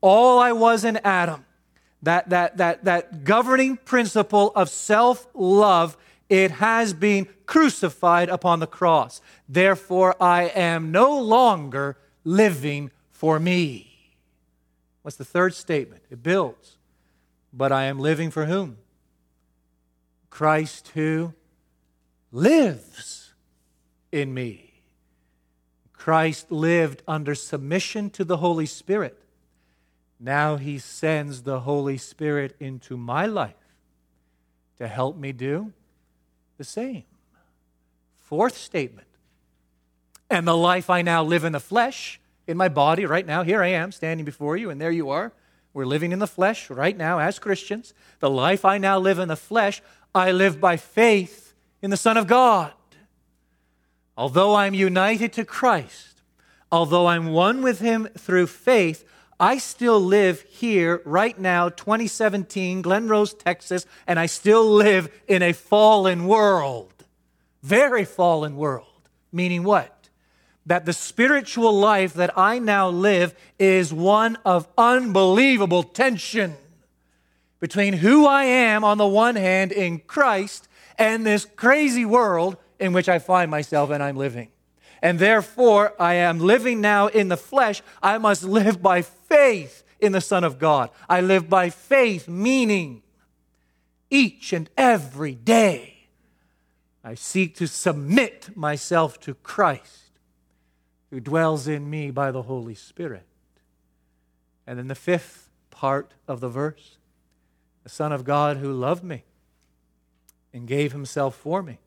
all 0.01 0.39
I 0.39 0.51
was 0.51 0.83
in 0.83 0.97
Adam, 0.97 1.45
that, 2.03 2.29
that, 2.29 2.57
that, 2.57 2.85
that 2.85 3.23
governing 3.23 3.77
principle 3.77 4.51
of 4.55 4.69
self 4.69 5.27
love, 5.33 5.97
it 6.29 6.51
has 6.51 6.93
been 6.93 7.27
crucified 7.45 8.29
upon 8.29 8.59
the 8.59 8.67
cross. 8.67 9.21
Therefore, 9.49 10.15
I 10.21 10.43
am 10.43 10.91
no 10.91 11.19
longer 11.19 11.97
living 12.23 12.91
for 13.11 13.39
me. 13.39 14.13
What's 15.01 15.17
the 15.17 15.25
third 15.25 15.55
statement? 15.55 16.03
It 16.11 16.21
builds. 16.21 16.77
But 17.53 17.71
I 17.71 17.85
am 17.85 17.97
living 17.99 18.29
for 18.29 18.45
whom? 18.45 18.77
Christ 20.29 20.91
who 20.93 21.33
lives 22.31 23.33
in 24.11 24.33
me. 24.33 24.67
Christ 25.93 26.51
lived 26.51 27.01
under 27.07 27.33
submission 27.33 28.09
to 28.11 28.23
the 28.23 28.37
Holy 28.37 28.65
Spirit. 28.65 29.17
Now 30.19 30.55
he 30.57 30.79
sends 30.79 31.43
the 31.43 31.61
Holy 31.61 31.97
Spirit 31.97 32.55
into 32.59 32.97
my 32.97 33.25
life 33.25 33.53
to 34.77 34.87
help 34.87 35.17
me 35.17 35.31
do 35.31 35.73
the 36.57 36.63
same. 36.63 37.03
Fourth 38.17 38.57
statement. 38.57 39.07
And 40.29 40.47
the 40.47 40.57
life 40.57 40.89
I 40.89 41.01
now 41.01 41.23
live 41.23 41.43
in 41.43 41.53
the 41.53 41.59
flesh, 41.59 42.19
in 42.47 42.57
my 42.57 42.67
body, 42.67 43.05
right 43.05 43.25
now, 43.25 43.43
here 43.43 43.61
I 43.61 43.67
am 43.67 43.91
standing 43.91 44.25
before 44.25 44.57
you, 44.57 44.69
and 44.69 44.81
there 44.81 44.91
you 44.91 45.09
are. 45.09 45.31
We're 45.73 45.85
living 45.85 46.11
in 46.11 46.19
the 46.19 46.27
flesh 46.27 46.69
right 46.69 46.97
now 46.97 47.19
as 47.19 47.39
Christians. 47.39 47.93
The 48.19 48.29
life 48.29 48.65
I 48.65 48.77
now 48.77 48.99
live 48.99 49.19
in 49.19 49.27
the 49.27 49.35
flesh, 49.35 49.81
I 50.13 50.31
live 50.31 50.59
by 50.59 50.77
faith 50.77 51.53
in 51.81 51.91
the 51.91 51.97
Son 51.97 52.17
of 52.17 52.27
God. 52.27 52.73
Although 54.17 54.55
I'm 54.55 54.73
united 54.73 55.31
to 55.33 55.45
Christ, 55.45 56.17
Although 56.71 57.07
I'm 57.07 57.27
one 57.27 57.61
with 57.61 57.79
him 57.79 58.07
through 58.17 58.47
faith, 58.47 59.05
I 59.39 59.59
still 59.59 59.99
live 59.99 60.41
here 60.41 61.01
right 61.05 61.37
now, 61.37 61.69
2017, 61.69 62.81
Glen 62.81 63.07
Rose, 63.07 63.33
Texas, 63.33 63.85
and 64.07 64.19
I 64.19 64.25
still 64.25 64.67
live 64.67 65.11
in 65.27 65.43
a 65.43 65.53
fallen 65.53 66.25
world. 66.25 66.91
Very 67.61 68.03
fallen 68.03 68.57
world. 68.57 68.85
Meaning 69.31 69.63
what? 69.63 70.09
That 70.65 70.85
the 70.85 70.93
spiritual 70.93 71.71
life 71.71 72.15
that 72.15 72.35
I 72.37 72.57
now 72.57 72.89
live 72.89 73.35
is 73.59 73.93
one 73.93 74.37
of 74.43 74.67
unbelievable 74.77 75.83
tension 75.83 76.55
between 77.59 77.93
who 77.93 78.25
I 78.25 78.45
am 78.45 78.83
on 78.83 78.97
the 78.97 79.07
one 79.07 79.35
hand 79.35 79.71
in 79.71 79.99
Christ 79.99 80.67
and 80.97 81.25
this 81.25 81.45
crazy 81.55 82.05
world 82.05 82.57
in 82.79 82.91
which 82.91 83.07
I 83.07 83.19
find 83.19 83.51
myself 83.51 83.91
and 83.91 84.01
I'm 84.01 84.17
living. 84.17 84.49
And 85.01 85.19
therefore, 85.19 85.93
I 85.99 86.15
am 86.15 86.39
living 86.39 86.81
now 86.81 87.07
in 87.07 87.27
the 87.27 87.37
flesh. 87.37 87.81
I 88.01 88.17
must 88.17 88.43
live 88.43 88.81
by 88.81 89.01
faith 89.01 89.83
in 89.99 90.11
the 90.11 90.21
Son 90.21 90.43
of 90.43 90.59
God. 90.59 90.89
I 91.09 91.21
live 91.21 91.49
by 91.49 91.69
faith, 91.69 92.27
meaning 92.27 93.03
each 94.09 94.53
and 94.53 94.69
every 94.77 95.35
day 95.35 96.07
I 97.03 97.15
seek 97.15 97.55
to 97.55 97.67
submit 97.67 98.55
myself 98.55 99.19
to 99.21 99.33
Christ 99.35 100.11
who 101.09 101.19
dwells 101.19 101.67
in 101.67 101.89
me 101.89 102.11
by 102.11 102.31
the 102.31 102.43
Holy 102.43 102.75
Spirit. 102.75 103.25
And 104.65 104.77
then 104.77 104.87
the 104.87 104.95
fifth 104.95 105.49
part 105.71 106.13
of 106.27 106.39
the 106.39 106.49
verse 106.49 106.97
the 107.83 107.93
Son 107.93 108.11
of 108.11 108.25
God 108.25 108.57
who 108.57 108.73
loved 108.73 109.01
me 109.01 109.23
and 110.51 110.67
gave 110.67 110.91
himself 110.91 111.35
for 111.35 111.63
me. 111.63 111.79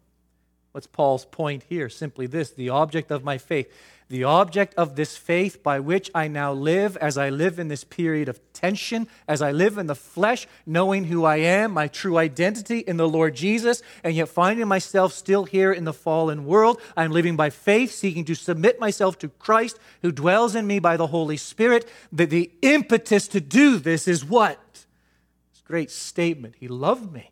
What's 0.73 0.87
Paul's 0.87 1.25
point 1.25 1.65
here? 1.69 1.89
Simply 1.89 2.27
this 2.27 2.51
the 2.51 2.69
object 2.69 3.11
of 3.11 3.25
my 3.25 3.39
faith. 3.39 3.73
The 4.09 4.25
object 4.25 4.75
of 4.75 4.97
this 4.97 5.17
faith 5.17 5.63
by 5.63 5.79
which 5.79 6.11
I 6.15 6.27
now 6.27 6.53
live, 6.53 6.97
as 6.97 7.17
I 7.17 7.31
live 7.31 7.61
in 7.61 7.69
this 7.69 7.85
period 7.85 8.29
of 8.29 8.41
tension, 8.53 9.07
as 9.29 9.41
I 9.41 9.53
live 9.53 9.79
in 9.79 9.87
the 9.87 9.95
flesh, 9.95 10.49
knowing 10.67 11.05
who 11.05 11.25
I 11.25 11.37
am, 11.37 11.73
my 11.73 11.87
true 11.87 12.19
identity 12.19 12.81
in 12.81 12.97
the 12.97 13.09
Lord 13.09 13.37
Jesus, 13.37 13.83
and 14.03 14.15
yet 14.15 14.29
finding 14.29 14.67
myself 14.67 15.13
still 15.13 15.45
here 15.45 15.73
in 15.73 15.85
the 15.85 15.93
fallen 15.93 16.45
world. 16.45 16.81
I'm 16.97 17.13
living 17.13 17.37
by 17.37 17.51
faith, 17.51 17.93
seeking 17.93 18.25
to 18.25 18.35
submit 18.35 18.81
myself 18.81 19.17
to 19.21 19.29
Christ 19.29 19.79
who 20.03 20.11
dwells 20.11 20.57
in 20.57 20.67
me 20.67 20.81
by 20.81 20.97
the 20.97 21.09
Holy 21.09 21.37
Spirit. 21.37 21.89
The, 22.11 22.27
the 22.27 22.51
impetus 22.63 23.29
to 23.29 23.41
do 23.41 23.79
this 23.79 24.09
is 24.09 24.25
what? 24.25 24.59
This 24.73 25.63
great 25.65 25.91
statement 25.91 26.57
He 26.59 26.67
loved 26.67 27.13
me, 27.13 27.31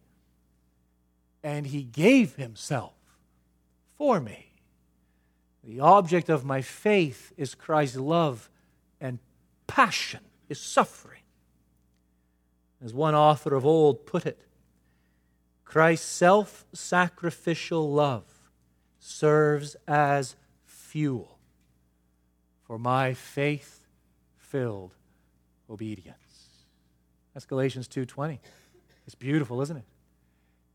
and 1.42 1.66
He 1.66 1.82
gave 1.82 2.36
Himself 2.36 2.92
for 3.98 4.20
me. 4.20 4.52
The 5.62 5.80
object 5.80 6.30
of 6.30 6.44
my 6.44 6.62
faith 6.62 7.32
is 7.36 7.54
Christ's 7.54 7.98
love 7.98 8.48
and 9.00 9.18
passion, 9.66 10.20
is 10.48 10.60
suffering. 10.60 11.20
As 12.82 12.94
one 12.94 13.14
author 13.14 13.54
of 13.54 13.66
old 13.66 14.06
put 14.06 14.24
it, 14.24 14.40
Christ's 15.64 16.06
self 16.06 16.64
sacrificial 16.72 17.92
love 17.92 18.24
serves 19.00 19.76
as 19.86 20.36
fuel 20.64 21.38
for 22.62 22.78
my 22.78 23.12
faith 23.12 23.86
filled 24.36 24.94
obedience. 25.68 26.16
That's 27.34 27.46
Galatians 27.46 27.88
2:20. 27.88 28.40
It's 29.06 29.14
beautiful, 29.14 29.60
isn't 29.60 29.76
it? 29.76 29.84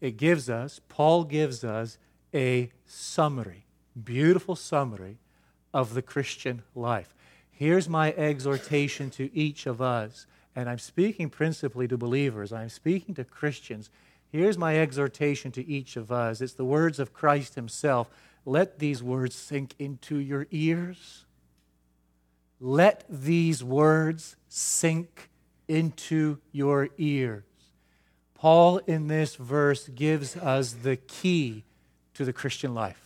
It 0.02 0.18
gives 0.18 0.50
us, 0.50 0.82
Paul 0.90 1.24
gives 1.24 1.64
us 1.64 1.98
a 2.34 2.72
summary, 2.86 3.66
beautiful 4.02 4.56
summary 4.56 5.18
of 5.74 5.94
the 5.94 6.02
Christian 6.02 6.64
life. 6.76 7.14
Here's 7.52 7.88
my 7.88 8.14
exhortation 8.14 9.10
to 9.12 9.36
each 9.36 9.66
of 9.66 9.82
us, 9.82 10.26
and 10.56 10.70
I'm 10.70 10.80
speaking 10.80 11.30
principally 11.30 11.88
to 11.88 11.98
believers, 11.98 12.52
I'm 12.52 12.70
speaking 12.70 13.16
to 13.16 13.24
Christians. 13.24 13.90
Here's 14.32 14.58
my 14.58 14.80
exhortation 14.80 15.52
to 15.52 15.68
each 15.68 15.96
of 15.96 16.12
us. 16.12 16.42
It's 16.42 16.54
the 16.54 16.66
words 16.66 17.00
of 17.00 17.14
Christ 17.14 17.56
Himself. 17.56 18.10
Let 18.46 18.80
these 18.80 19.04
words 19.04 19.36
sink 19.36 19.76
into 19.78 20.18
your 20.18 20.48
ears. 20.50 21.26
Let 22.60 23.06
these 23.08 23.64
words 23.64 24.36
sink 24.48 25.30
into 25.68 26.40
your 26.52 26.90
ears. 26.98 27.44
Paul, 28.34 28.80
in 28.80 29.08
this 29.08 29.36
verse, 29.36 29.88
gives 29.88 30.36
us 30.36 30.74
the 30.74 30.98
key 30.98 31.64
to 32.16 32.26
the 32.26 32.34
Christian 32.34 32.74
life. 32.74 33.02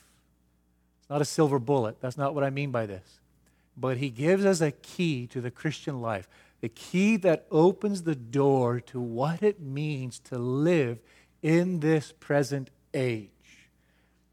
It's 0.99 1.09
not 1.09 1.21
a 1.21 1.25
silver 1.25 1.59
bullet. 1.59 2.01
That's 2.01 2.17
not 2.17 2.35
what 2.35 2.43
I 2.43 2.49
mean 2.49 2.71
by 2.71 2.85
this. 2.85 3.19
But 3.75 3.97
he 3.97 4.09
gives 4.09 4.45
us 4.45 4.59
a 4.61 4.71
key 4.71 5.27
to 5.27 5.39
the 5.39 5.51
Christian 5.51 6.01
life, 6.01 6.27
the 6.61 6.69
key 6.69 7.17
that 7.17 7.45
opens 7.51 8.03
the 8.03 8.15
door 8.15 8.79
to 8.81 8.99
what 8.99 9.43
it 9.43 9.61
means 9.61 10.19
to 10.19 10.37
live 10.37 10.99
in 11.41 11.79
this 11.79 12.13
present 12.19 12.69
age. 12.93 13.29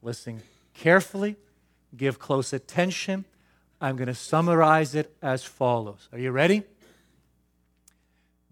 Listen 0.02 0.42
carefully, 0.74 1.36
give 1.96 2.18
close 2.18 2.52
attention. 2.52 3.24
I'm 3.80 3.96
going 3.96 4.08
to 4.08 4.14
summarize 4.14 4.94
it 4.94 5.14
as 5.22 5.44
follows. 5.44 6.08
Are 6.12 6.18
you 6.18 6.30
ready? 6.30 6.64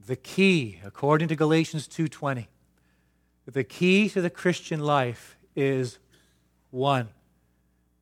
The 0.07 0.17
key, 0.17 0.79
according 0.85 1.29
to 1.29 1.37
Galatians 1.37 1.87
2:20, 1.89 2.47
the 3.47 3.65
key 3.65 4.09
to 4.11 4.21
the 4.21 4.31
Christian 4.31 4.81
life 4.81 5.37
is 5.55 5.99
one, 6.73 7.11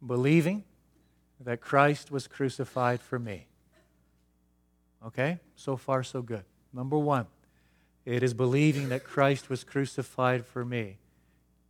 believing 0.04 0.64
that 1.40 1.60
Christ 1.60 2.10
was 2.10 2.26
crucified 2.26 3.00
for 3.00 3.18
me. 3.18 3.46
Okay? 5.04 5.38
So 5.56 5.76
far, 5.76 6.02
so 6.02 6.22
good. 6.22 6.44
Number 6.72 6.96
one, 6.96 7.26
it 8.06 8.22
is 8.22 8.32
believing 8.32 8.88
that 8.88 9.04
Christ 9.04 9.50
was 9.50 9.64
crucified 9.64 10.46
for 10.46 10.64
me. 10.64 10.98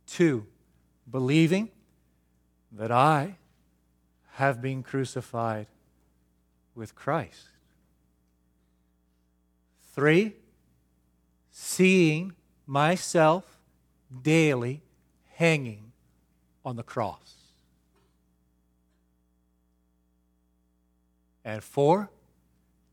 Two, 0.05 0.45
believing 1.09 1.69
that 2.71 2.91
I 2.91 3.35
have 4.33 4.61
been 4.61 4.83
crucified 4.83 5.67
with 6.75 6.95
Christ. 6.95 7.47
Three, 9.93 10.35
seeing 11.51 12.33
myself 12.65 13.57
daily 14.21 14.81
hanging 15.33 15.90
on 16.65 16.75
the 16.75 16.83
cross. 16.83 17.35
And 21.43 21.63
four, 21.63 22.09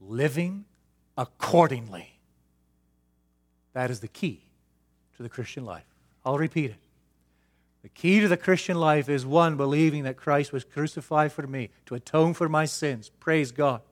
living 0.00 0.64
accordingly. 1.16 2.18
That 3.74 3.90
is 3.90 4.00
the 4.00 4.08
key 4.08 4.42
to 5.16 5.22
the 5.22 5.28
Christian 5.28 5.64
life. 5.64 5.84
I'll 6.24 6.38
repeat 6.38 6.70
it. 6.70 6.76
The 7.82 7.88
key 7.88 8.20
to 8.20 8.28
the 8.28 8.36
Christian 8.36 8.78
life 8.78 9.08
is 9.08 9.24
one, 9.24 9.56
believing 9.56 10.04
that 10.04 10.16
Christ 10.16 10.52
was 10.52 10.64
crucified 10.64 11.32
for 11.32 11.46
me 11.46 11.70
to 11.86 11.94
atone 11.94 12.34
for 12.34 12.48
my 12.48 12.64
sins. 12.64 13.10
Praise 13.20 13.52
God 13.52 13.82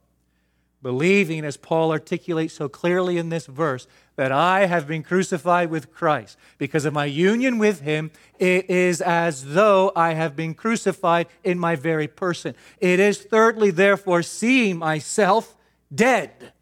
believing, 0.83 1.45
as 1.45 1.57
Paul 1.57 1.91
articulates 1.91 2.55
so 2.55 2.69
clearly 2.69 3.19
in 3.19 3.29
this 3.29 3.47
verse, 3.47 3.87
that 4.17 4.33
I 4.33 4.67
have 4.67 4.87
been 4.87 5.03
crucified 5.03 5.71
with 5.71 5.93
Christ. 5.93 6.39
Because 6.59 6.85
of 6.85 6.93
my 6.93 7.05
union 7.05 7.59
with 7.59 7.81
him, 7.81 8.11
it 8.39 8.71
is 8.71 9.01
as 9.01 9.55
though 9.55 9.93
I 9.95 10.15
have 10.15 10.37
been 10.37 10.55
crucified 10.55 11.27
in 11.45 11.59
my 11.59 11.77
very 11.77 12.09
person. 12.09 12.55
It 12.79 13.01
is, 13.01 13.19
thirdly, 13.19 13.71
therefore, 13.71 14.23
seeing 14.23 14.79
myself 14.79 15.57
dead, 15.95 16.53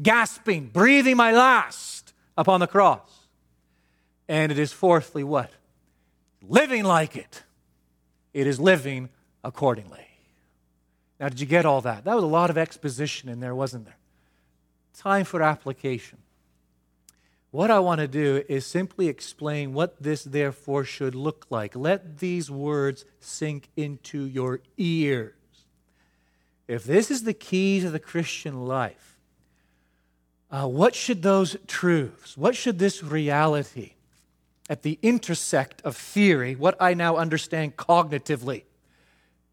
gasping, 0.00 0.68
breathing 0.68 1.16
my 1.16 1.32
last 1.32 2.12
upon 2.36 2.60
the 2.60 2.66
cross. 2.66 3.26
And 4.28 4.52
it 4.52 4.58
is, 4.58 4.72
fourthly, 4.72 5.24
what? 5.24 5.50
Living 6.42 6.84
like 6.84 7.16
it. 7.16 7.42
It 8.32 8.46
is 8.46 8.60
living 8.60 9.08
accordingly. 9.42 10.09
Now, 11.20 11.28
did 11.28 11.38
you 11.38 11.46
get 11.46 11.66
all 11.66 11.82
that? 11.82 12.04
That 12.04 12.14
was 12.14 12.24
a 12.24 12.28
lot 12.28 12.48
of 12.48 12.56
exposition 12.56 13.28
in 13.28 13.40
there, 13.40 13.54
wasn't 13.54 13.84
there? 13.84 13.98
Time 14.96 15.26
for 15.26 15.42
application. 15.42 16.18
What 17.50 17.70
I 17.70 17.78
want 17.80 18.00
to 18.00 18.08
do 18.08 18.42
is 18.48 18.64
simply 18.64 19.08
explain 19.08 19.74
what 19.74 20.02
this 20.02 20.24
therefore 20.24 20.84
should 20.84 21.14
look 21.14 21.46
like. 21.50 21.76
Let 21.76 22.18
these 22.18 22.50
words 22.50 23.04
sink 23.18 23.68
into 23.76 24.24
your 24.24 24.60
ears. 24.78 25.34
If 26.66 26.84
this 26.84 27.10
is 27.10 27.24
the 27.24 27.34
key 27.34 27.80
to 27.80 27.90
the 27.90 27.98
Christian 27.98 28.66
life, 28.66 29.18
uh, 30.50 30.68
what 30.68 30.94
should 30.94 31.22
those 31.22 31.56
truths, 31.66 32.36
what 32.36 32.56
should 32.56 32.78
this 32.78 33.02
reality 33.02 33.94
at 34.68 34.82
the 34.82 34.98
intersect 35.02 35.82
of 35.82 35.96
theory, 35.96 36.54
what 36.54 36.76
I 36.80 36.94
now 36.94 37.16
understand 37.16 37.76
cognitively, 37.76 38.62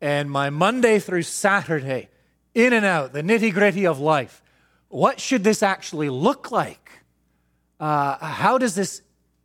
and 0.01 0.29
my 0.29 0.49
Monday 0.49 0.99
through 0.99 1.23
Saturday, 1.23 2.09
in 2.53 2.73
and 2.73 2.85
out, 2.85 3.13
the 3.13 3.21
nitty 3.21 3.53
gritty 3.53 3.85
of 3.85 3.99
life. 3.99 4.41
What 4.89 5.19
should 5.19 5.43
this 5.43 5.61
actually 5.61 6.09
look 6.09 6.51
like? 6.51 6.91
Uh, 7.79 8.17
how 8.17 8.57
does 8.57 8.75
this 8.75 9.01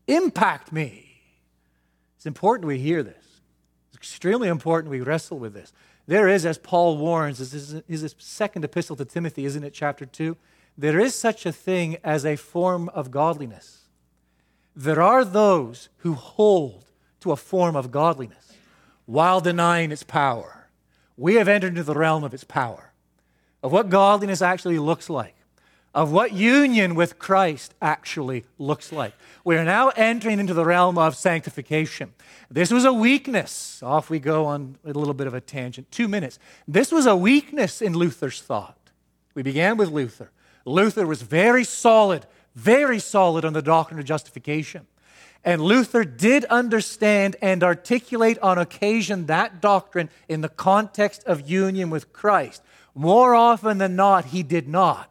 impact 0.06 0.72
me? 0.72 1.20
It's 2.16 2.26
important 2.26 2.66
we 2.66 2.78
hear 2.78 3.02
this. 3.02 3.24
It's 3.88 3.96
extremely 3.96 4.48
important 4.48 4.90
we 4.90 5.00
wrestle 5.00 5.38
with 5.38 5.54
this. 5.54 5.72
There 6.06 6.28
is, 6.28 6.46
as 6.46 6.58
Paul 6.58 6.96
warns, 6.98 7.38
this 7.38 7.52
is 7.54 7.82
his 7.88 8.14
second 8.18 8.64
epistle 8.64 8.96
to 8.96 9.04
Timothy, 9.04 9.44
isn't 9.44 9.64
it, 9.64 9.74
chapter 9.74 10.06
2? 10.06 10.36
There 10.76 10.98
is 10.98 11.14
such 11.14 11.46
a 11.46 11.52
thing 11.52 11.96
as 12.02 12.24
a 12.24 12.36
form 12.36 12.88
of 12.90 13.10
godliness. 13.10 13.88
There 14.74 15.02
are 15.02 15.24
those 15.24 15.90
who 15.98 16.14
hold 16.14 16.86
to 17.20 17.30
a 17.30 17.36
form 17.36 17.76
of 17.76 17.90
godliness 17.90 18.51
while 19.06 19.40
denying 19.40 19.92
its 19.92 20.02
power. 20.02 20.68
We 21.16 21.34
have 21.34 21.48
entered 21.48 21.68
into 21.68 21.82
the 21.82 21.94
realm 21.94 22.24
of 22.24 22.34
its 22.34 22.44
power, 22.44 22.92
of 23.62 23.72
what 23.72 23.90
godliness 23.90 24.42
actually 24.42 24.78
looks 24.78 25.10
like, 25.10 25.34
of 25.94 26.10
what 26.10 26.32
union 26.32 26.94
with 26.94 27.18
Christ 27.18 27.74
actually 27.82 28.44
looks 28.58 28.92
like. 28.92 29.14
We 29.44 29.56
are 29.56 29.64
now 29.64 29.90
entering 29.90 30.40
into 30.40 30.54
the 30.54 30.64
realm 30.64 30.96
of 30.96 31.16
sanctification. 31.16 32.14
This 32.50 32.70
was 32.70 32.84
a 32.84 32.92
weakness. 32.92 33.82
Off 33.82 34.08
we 34.08 34.18
go 34.18 34.46
on 34.46 34.76
a 34.84 34.92
little 34.92 35.14
bit 35.14 35.26
of 35.26 35.34
a 35.34 35.40
tangent. 35.40 35.90
Two 35.90 36.08
minutes. 36.08 36.38
This 36.66 36.90
was 36.90 37.06
a 37.06 37.16
weakness 37.16 37.82
in 37.82 37.94
Luther's 37.94 38.40
thought. 38.40 38.78
We 39.34 39.42
began 39.42 39.76
with 39.76 39.90
Luther. 39.90 40.30
Luther 40.64 41.06
was 41.06 41.22
very 41.22 41.64
solid, 41.64 42.26
very 42.54 42.98
solid 42.98 43.44
on 43.44 43.52
the 43.52 43.62
doctrine 43.62 43.98
of 43.98 44.06
justification. 44.06 44.86
And 45.44 45.60
Luther 45.60 46.04
did 46.04 46.44
understand 46.44 47.36
and 47.42 47.64
articulate 47.64 48.38
on 48.38 48.58
occasion 48.58 49.26
that 49.26 49.60
doctrine 49.60 50.08
in 50.28 50.40
the 50.40 50.48
context 50.48 51.24
of 51.24 51.50
union 51.50 51.90
with 51.90 52.12
Christ. 52.12 52.62
More 52.94 53.34
often 53.34 53.78
than 53.78 53.96
not, 53.96 54.26
he 54.26 54.42
did 54.42 54.68
not. 54.68 55.08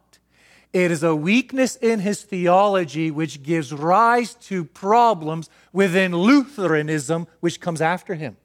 It 0.72 0.89
is 0.89 1.04
a 1.04 1.15
weakness 1.15 1.76
in 1.76 2.00
his 2.00 2.22
theology 2.22 3.12
which 3.12 3.44
gives 3.44 3.74
rise 3.74 4.36
to 4.36 4.63
problems 4.63 5.50
within 5.74 6.15
Lutheranism, 6.15 7.28
which 7.41 7.60
comes 7.60 7.82
after 7.82 8.15
him, 8.15 8.38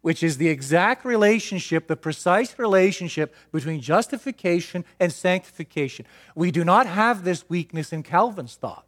which 0.00 0.22
is 0.22 0.38
the 0.38 0.48
exact 0.48 1.04
relationship, 1.04 1.86
the 1.86 1.96
precise 1.96 2.58
relationship 2.58 3.34
between 3.52 3.82
justification 3.82 4.86
and 4.98 5.12
sanctification. 5.12 6.06
We 6.34 6.50
do 6.50 6.64
not 6.64 6.86
have 6.86 7.24
this 7.24 7.46
weakness 7.50 7.92
in 7.92 8.02
Calvin's 8.02 8.54
thought. 8.54 8.86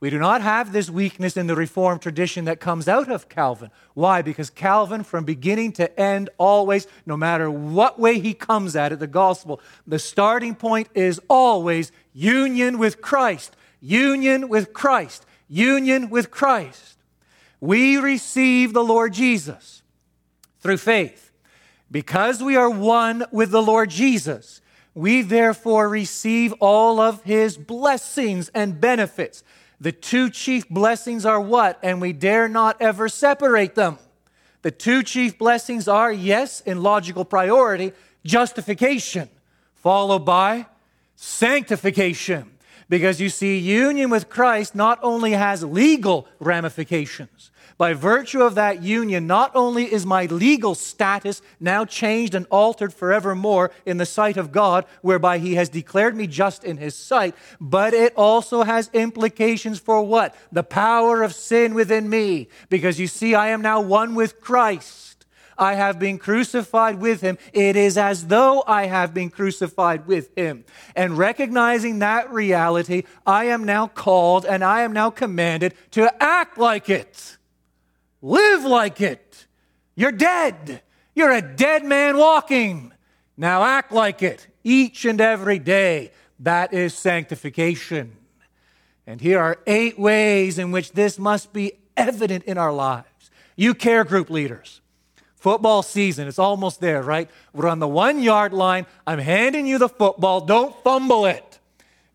We 0.00 0.10
do 0.10 0.18
not 0.18 0.42
have 0.42 0.72
this 0.72 0.88
weakness 0.88 1.36
in 1.36 1.48
the 1.48 1.56
Reformed 1.56 2.02
tradition 2.02 2.44
that 2.44 2.60
comes 2.60 2.86
out 2.86 3.10
of 3.10 3.28
Calvin. 3.28 3.70
Why? 3.94 4.22
Because 4.22 4.48
Calvin, 4.48 5.02
from 5.02 5.24
beginning 5.24 5.72
to 5.72 6.00
end, 6.00 6.30
always, 6.38 6.86
no 7.04 7.16
matter 7.16 7.50
what 7.50 7.98
way 7.98 8.20
he 8.20 8.32
comes 8.32 8.76
at 8.76 8.92
it, 8.92 9.00
the 9.00 9.08
gospel, 9.08 9.60
the 9.86 9.98
starting 9.98 10.54
point 10.54 10.88
is 10.94 11.20
always 11.28 11.90
union 12.12 12.78
with 12.78 13.00
Christ. 13.02 13.56
Union 13.80 14.48
with 14.48 14.72
Christ. 14.72 15.26
Union 15.48 16.10
with 16.10 16.30
Christ. 16.30 16.98
We 17.60 17.96
receive 17.96 18.72
the 18.72 18.84
Lord 18.84 19.12
Jesus 19.12 19.82
through 20.60 20.78
faith. 20.78 21.32
Because 21.90 22.40
we 22.42 22.54
are 22.54 22.70
one 22.70 23.24
with 23.32 23.50
the 23.50 23.62
Lord 23.62 23.90
Jesus, 23.90 24.60
we 24.94 25.22
therefore 25.22 25.88
receive 25.88 26.52
all 26.60 27.00
of 27.00 27.22
his 27.22 27.56
blessings 27.56 28.48
and 28.50 28.80
benefits. 28.80 29.42
The 29.80 29.92
two 29.92 30.30
chief 30.30 30.68
blessings 30.68 31.24
are 31.24 31.40
what? 31.40 31.78
And 31.82 32.00
we 32.00 32.12
dare 32.12 32.48
not 32.48 32.80
ever 32.80 33.08
separate 33.08 33.74
them. 33.74 33.98
The 34.62 34.70
two 34.72 35.02
chief 35.02 35.38
blessings 35.38 35.86
are, 35.86 36.12
yes, 36.12 36.60
in 36.62 36.82
logical 36.82 37.24
priority, 37.24 37.92
justification, 38.24 39.28
followed 39.76 40.24
by 40.24 40.66
sanctification. 41.14 42.50
Because 42.88 43.20
you 43.20 43.28
see, 43.28 43.58
union 43.58 44.10
with 44.10 44.28
Christ 44.28 44.74
not 44.74 44.98
only 45.02 45.32
has 45.32 45.62
legal 45.62 46.26
ramifications, 46.40 47.50
by 47.78 47.94
virtue 47.94 48.42
of 48.42 48.56
that 48.56 48.82
union, 48.82 49.28
not 49.28 49.52
only 49.54 49.84
is 49.90 50.04
my 50.04 50.26
legal 50.26 50.74
status 50.74 51.40
now 51.60 51.84
changed 51.84 52.34
and 52.34 52.44
altered 52.50 52.92
forevermore 52.92 53.70
in 53.86 53.96
the 53.96 54.04
sight 54.04 54.36
of 54.36 54.50
God, 54.50 54.84
whereby 55.00 55.38
He 55.38 55.54
has 55.54 55.68
declared 55.68 56.16
me 56.16 56.26
just 56.26 56.64
in 56.64 56.76
His 56.76 56.96
sight, 56.96 57.36
but 57.60 57.94
it 57.94 58.12
also 58.16 58.64
has 58.64 58.90
implications 58.92 59.78
for 59.78 60.02
what? 60.02 60.34
The 60.50 60.64
power 60.64 61.22
of 61.22 61.32
sin 61.32 61.72
within 61.74 62.10
me. 62.10 62.48
Because 62.68 62.98
you 62.98 63.06
see, 63.06 63.36
I 63.36 63.48
am 63.48 63.62
now 63.62 63.80
one 63.80 64.16
with 64.16 64.40
Christ. 64.40 65.08
I 65.56 65.74
have 65.74 65.98
been 65.98 66.18
crucified 66.18 67.00
with 67.00 67.20
him. 67.20 67.36
It 67.52 67.74
is 67.74 67.98
as 67.98 68.28
though 68.28 68.62
I 68.66 68.86
have 68.86 69.12
been 69.12 69.28
crucified 69.28 70.06
with 70.06 70.30
him. 70.36 70.64
And 70.94 71.18
recognizing 71.18 71.98
that 71.98 72.30
reality, 72.32 73.02
I 73.26 73.46
am 73.46 73.64
now 73.64 73.88
called 73.88 74.46
and 74.46 74.62
I 74.62 74.82
am 74.82 74.92
now 74.92 75.10
commanded 75.10 75.74
to 75.92 76.14
act 76.22 76.58
like 76.58 76.88
it. 76.88 77.37
Live 78.20 78.64
like 78.64 79.00
it. 79.00 79.46
You're 79.94 80.12
dead. 80.12 80.82
You're 81.14 81.32
a 81.32 81.42
dead 81.42 81.84
man 81.84 82.16
walking. 82.16 82.92
Now 83.36 83.64
act 83.64 83.92
like 83.92 84.22
it 84.22 84.46
each 84.64 85.04
and 85.04 85.20
every 85.20 85.58
day. 85.58 86.12
That 86.40 86.72
is 86.72 86.94
sanctification. 86.94 88.16
And 89.06 89.20
here 89.20 89.38
are 89.38 89.58
eight 89.66 89.98
ways 89.98 90.58
in 90.58 90.70
which 90.70 90.92
this 90.92 91.18
must 91.18 91.52
be 91.52 91.72
evident 91.96 92.44
in 92.44 92.58
our 92.58 92.72
lives. 92.72 93.30
You 93.56 93.74
care 93.74 94.04
group 94.04 94.30
leaders. 94.30 94.80
Football 95.36 95.82
season, 95.82 96.26
it's 96.26 96.38
almost 96.38 96.80
there, 96.80 97.00
right? 97.02 97.30
We're 97.52 97.68
on 97.68 97.78
the 97.78 97.88
one 97.88 98.20
yard 98.20 98.52
line. 98.52 98.86
I'm 99.06 99.20
handing 99.20 99.66
you 99.66 99.78
the 99.78 99.88
football. 99.88 100.40
Don't 100.40 100.74
fumble 100.82 101.26
it. 101.26 101.60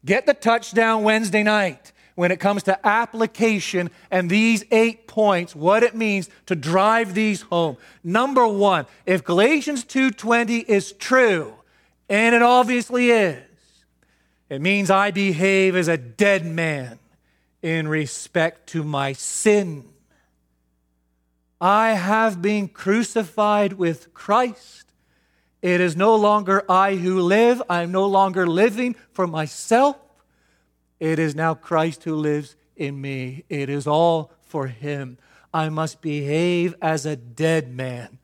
Get 0.03 0.25
the 0.25 0.33
touchdown 0.33 1.03
Wednesday 1.03 1.43
night 1.43 1.92
when 2.15 2.31
it 2.31 2.39
comes 2.39 2.63
to 2.63 2.87
application 2.87 3.89
and 4.11 4.29
these 4.29 4.63
eight 4.71 5.07
points 5.07 5.55
what 5.55 5.83
it 5.83 5.95
means 5.95 6.29
to 6.45 6.55
drive 6.55 7.13
these 7.13 7.41
home. 7.43 7.77
Number 8.03 8.47
1 8.47 8.85
if 9.05 9.23
galatians 9.23 9.83
2:20 9.83 10.59
is 10.67 10.91
true 10.93 11.53
and 12.09 12.35
it 12.35 12.41
obviously 12.41 13.11
is 13.11 13.43
it 14.49 14.61
means 14.61 14.89
i 14.89 15.11
behave 15.11 15.75
as 15.75 15.87
a 15.87 15.97
dead 15.97 16.45
man 16.45 16.99
in 17.61 17.87
respect 17.87 18.67
to 18.67 18.83
my 18.83 19.13
sin. 19.13 19.85
I 21.61 21.91
have 21.93 22.41
been 22.41 22.67
crucified 22.67 23.73
with 23.73 24.13
christ. 24.13 24.83
It 25.61 25.79
is 25.79 25.95
no 25.95 26.13
longer 26.17 26.65
i 26.69 26.95
who 26.95 27.21
live. 27.21 27.63
I'm 27.69 27.93
no 27.93 28.05
longer 28.05 28.45
living 28.45 28.95
for 29.13 29.25
myself 29.25 29.95
it 31.03 31.19
is 31.19 31.35
now 31.35 31.53
Christ 31.53 32.05
who 32.05 32.15
lives 32.15 32.55
in 32.77 33.01
me. 33.01 33.43
It 33.49 33.69
is 33.69 33.87
all 33.87 34.31
for 34.41 34.67
Him. 34.67 35.17
I 35.53 35.67
must 35.67 36.01
behave 36.01 36.75
as 36.81 37.05
a 37.05 37.17
dead 37.17 37.75
man 37.75 38.19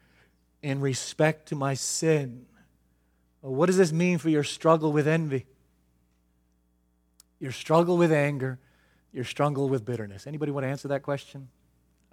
in 0.63 0.79
respect 0.79 1.49
to 1.49 1.55
my 1.55 1.73
sin. 1.73 2.45
Well, 3.41 3.53
what 3.53 3.65
does 3.65 3.75
this 3.75 3.91
mean 3.91 4.17
for 4.17 4.29
your 4.29 4.45
struggle 4.45 4.93
with 4.93 5.09
envy? 5.09 5.45
Your 7.41 7.51
struggle 7.51 7.97
with 7.97 8.13
anger, 8.13 8.59
your 9.11 9.25
struggle 9.25 9.67
with 9.67 9.83
bitterness. 9.83 10.25
Anybody 10.25 10.53
want 10.53 10.63
to 10.63 10.69
answer 10.69 10.87
that 10.87 11.03
question? 11.03 11.49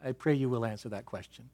I 0.05 0.11
pray 0.11 0.35
you 0.35 0.49
will 0.49 0.65
answer 0.65 0.89
that 0.89 1.07
question. 1.07 1.49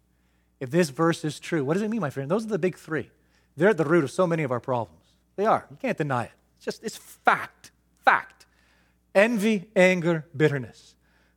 If 0.58 0.70
this 0.70 0.88
verse 0.88 1.22
is 1.22 1.38
true, 1.38 1.66
what 1.66 1.74
does 1.74 1.82
it 1.82 1.90
mean, 1.90 2.00
my 2.00 2.08
friend? 2.08 2.30
Those 2.30 2.46
are 2.46 2.48
the 2.48 2.58
big 2.58 2.78
three. 2.78 3.10
They're 3.58 3.68
at 3.68 3.76
the 3.76 3.84
root 3.84 4.04
of 4.04 4.10
so 4.10 4.26
many 4.26 4.42
of 4.42 4.50
our 4.50 4.60
problems. 4.60 5.04
They 5.36 5.44
are. 5.44 5.66
You 5.70 5.76
can't 5.76 5.98
deny 5.98 6.24
it. 6.24 6.32
It's 6.56 6.64
just, 6.64 6.82
it's 6.82 6.96
fact. 6.96 7.72
Fact 8.06 8.41
envy, 9.14 9.68
anger, 9.74 10.26
bitterness. 10.36 10.94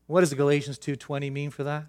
What 0.07 0.21
does 0.21 0.33
Galatians 0.33 0.77
2:20 0.77 1.29
mean 1.29 1.49
for 1.49 1.63
that? 1.63 1.87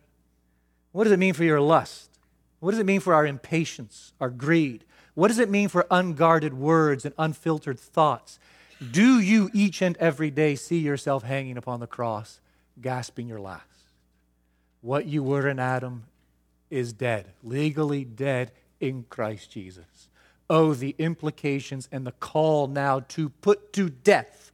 What 0.92 1.04
does 1.04 1.12
it 1.12 1.18
mean 1.18 1.34
for 1.34 1.44
your 1.44 1.60
lust? 1.60 2.18
What 2.60 2.70
does 2.70 2.80
it 2.80 2.86
mean 2.86 3.00
for 3.00 3.14
our 3.14 3.26
impatience, 3.26 4.12
our 4.20 4.30
greed? 4.30 4.84
What 5.14 5.28
does 5.28 5.38
it 5.38 5.50
mean 5.50 5.68
for 5.68 5.86
unguarded 5.90 6.54
words 6.54 7.04
and 7.04 7.14
unfiltered 7.18 7.78
thoughts? 7.78 8.38
Do 8.90 9.18
you 9.20 9.50
each 9.52 9.82
and 9.82 9.96
every 9.98 10.30
day 10.30 10.54
see 10.54 10.78
yourself 10.78 11.22
hanging 11.22 11.56
upon 11.56 11.80
the 11.80 11.86
cross, 11.86 12.40
gasping 12.80 13.28
your 13.28 13.40
last? 13.40 13.62
What 14.80 15.06
you 15.06 15.22
were 15.22 15.48
in 15.48 15.58
Adam 15.58 16.04
is 16.70 16.92
dead, 16.92 17.32
legally 17.42 18.04
dead 18.04 18.52
in 18.80 19.04
Christ 19.08 19.50
Jesus. 19.50 20.08
Oh, 20.48 20.74
the 20.74 20.94
implications 20.98 21.88
and 21.90 22.06
the 22.06 22.12
call 22.12 22.66
now 22.66 23.00
to 23.00 23.30
put 23.30 23.72
to 23.74 23.88
death 23.88 24.52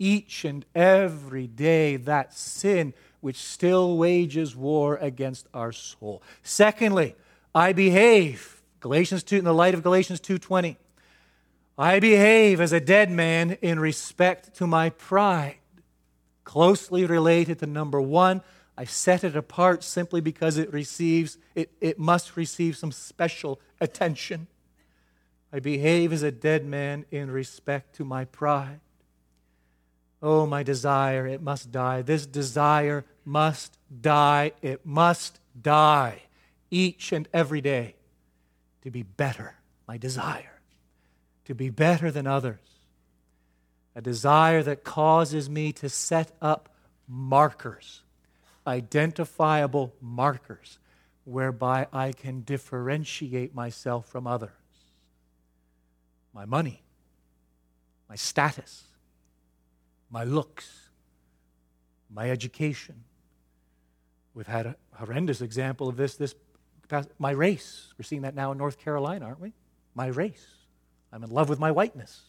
each 0.00 0.44
and 0.44 0.64
every 0.74 1.46
day 1.46 1.94
that 1.94 2.34
sin 2.34 2.92
which 3.20 3.36
still 3.36 3.96
wages 3.96 4.56
war 4.56 4.96
against 4.96 5.46
our 5.54 5.70
soul. 5.70 6.22
Secondly, 6.42 7.14
I 7.54 7.72
behave, 7.72 8.62
Galatians 8.80 9.22
2 9.22 9.36
in 9.36 9.44
the 9.44 9.54
light 9.54 9.74
of 9.74 9.82
Galatians 9.82 10.20
2:20. 10.20 10.76
I 11.78 12.00
behave 12.00 12.60
as 12.60 12.72
a 12.72 12.80
dead 12.80 13.10
man 13.10 13.52
in 13.62 13.78
respect 13.78 14.54
to 14.56 14.66
my 14.66 14.90
pride. 14.90 15.58
Closely 16.44 17.04
related 17.04 17.58
to 17.60 17.66
number 17.66 18.00
1, 18.00 18.42
I 18.76 18.84
set 18.84 19.24
it 19.24 19.36
apart 19.36 19.84
simply 19.84 20.20
because 20.20 20.56
it 20.56 20.72
receives 20.72 21.36
it, 21.54 21.70
it 21.80 21.98
must 21.98 22.36
receive 22.36 22.76
some 22.76 22.92
special 22.92 23.60
attention. 23.80 24.46
I 25.52 25.60
behave 25.60 26.12
as 26.12 26.22
a 26.22 26.30
dead 26.30 26.64
man 26.64 27.04
in 27.10 27.30
respect 27.30 27.94
to 27.96 28.04
my 28.04 28.24
pride. 28.24 28.80
Oh, 30.22 30.46
my 30.46 30.62
desire, 30.62 31.26
it 31.26 31.40
must 31.40 31.72
die. 31.72 32.02
This 32.02 32.26
desire 32.26 33.04
must 33.24 33.78
die. 34.00 34.52
It 34.60 34.84
must 34.84 35.40
die 35.60 36.22
each 36.70 37.12
and 37.12 37.26
every 37.32 37.60
day 37.60 37.94
to 38.82 38.90
be 38.90 39.02
better 39.02 39.54
my 39.88 39.96
desire 39.96 40.60
to 41.50 41.54
be 41.56 41.68
better 41.68 42.12
than 42.12 42.28
others, 42.28 42.60
a 43.96 44.00
desire 44.00 44.62
that 44.62 44.84
causes 44.84 45.50
me 45.50 45.72
to 45.72 45.88
set 45.88 46.30
up 46.40 46.68
markers, 47.08 48.02
identifiable 48.64 49.92
markers, 50.00 50.78
whereby 51.24 51.88
I 51.92 52.12
can 52.12 52.42
differentiate 52.42 53.52
myself 53.52 54.06
from 54.06 54.28
others. 54.28 54.52
My 56.32 56.44
money, 56.44 56.84
my 58.08 58.14
status, 58.14 58.84
my 60.10 60.24
looks, 60.24 60.88
my 62.12 62.30
education. 62.30 63.04
We've 64.34 64.46
had 64.46 64.66
a 64.66 64.76
horrendous 64.94 65.40
example 65.40 65.88
of 65.88 65.96
this 65.96 66.16
this 66.16 66.34
past, 66.88 67.08
my 67.18 67.30
race. 67.30 67.92
We're 67.98 68.04
seeing 68.04 68.22
that 68.22 68.34
now 68.34 68.52
in 68.52 68.58
North 68.58 68.78
Carolina, 68.78 69.26
aren't 69.26 69.40
we? 69.40 69.52
My 69.94 70.06
race. 70.06 70.46
I'm 71.12 71.24
in 71.24 71.30
love 71.30 71.48
with 71.48 71.58
my 71.58 71.70
whiteness. 71.70 72.20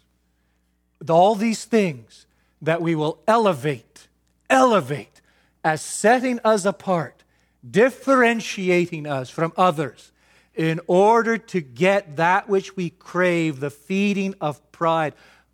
All 1.10 1.36
these 1.36 1.66
things 1.66 2.28
that 2.62 2.82
we 2.82 2.96
will 2.96 3.20
elevate, 3.28 4.08
elevate 4.50 5.22
as 5.64 5.82
setting 5.82 6.40
us 6.44 6.66
apart, 6.66 7.24
differentiating 7.70 9.08
us 9.08 9.30
from 9.30 9.52
others 9.58 10.12
in 10.54 10.80
order 10.88 11.38
to 11.38 11.62
get 11.62 12.18
that 12.18 12.50
which 12.50 12.76
we 12.76 12.90
crave, 12.90 13.60
the 13.60 13.70
feeding 13.70 14.36
of 14.42 14.72
pride. 14.72 15.14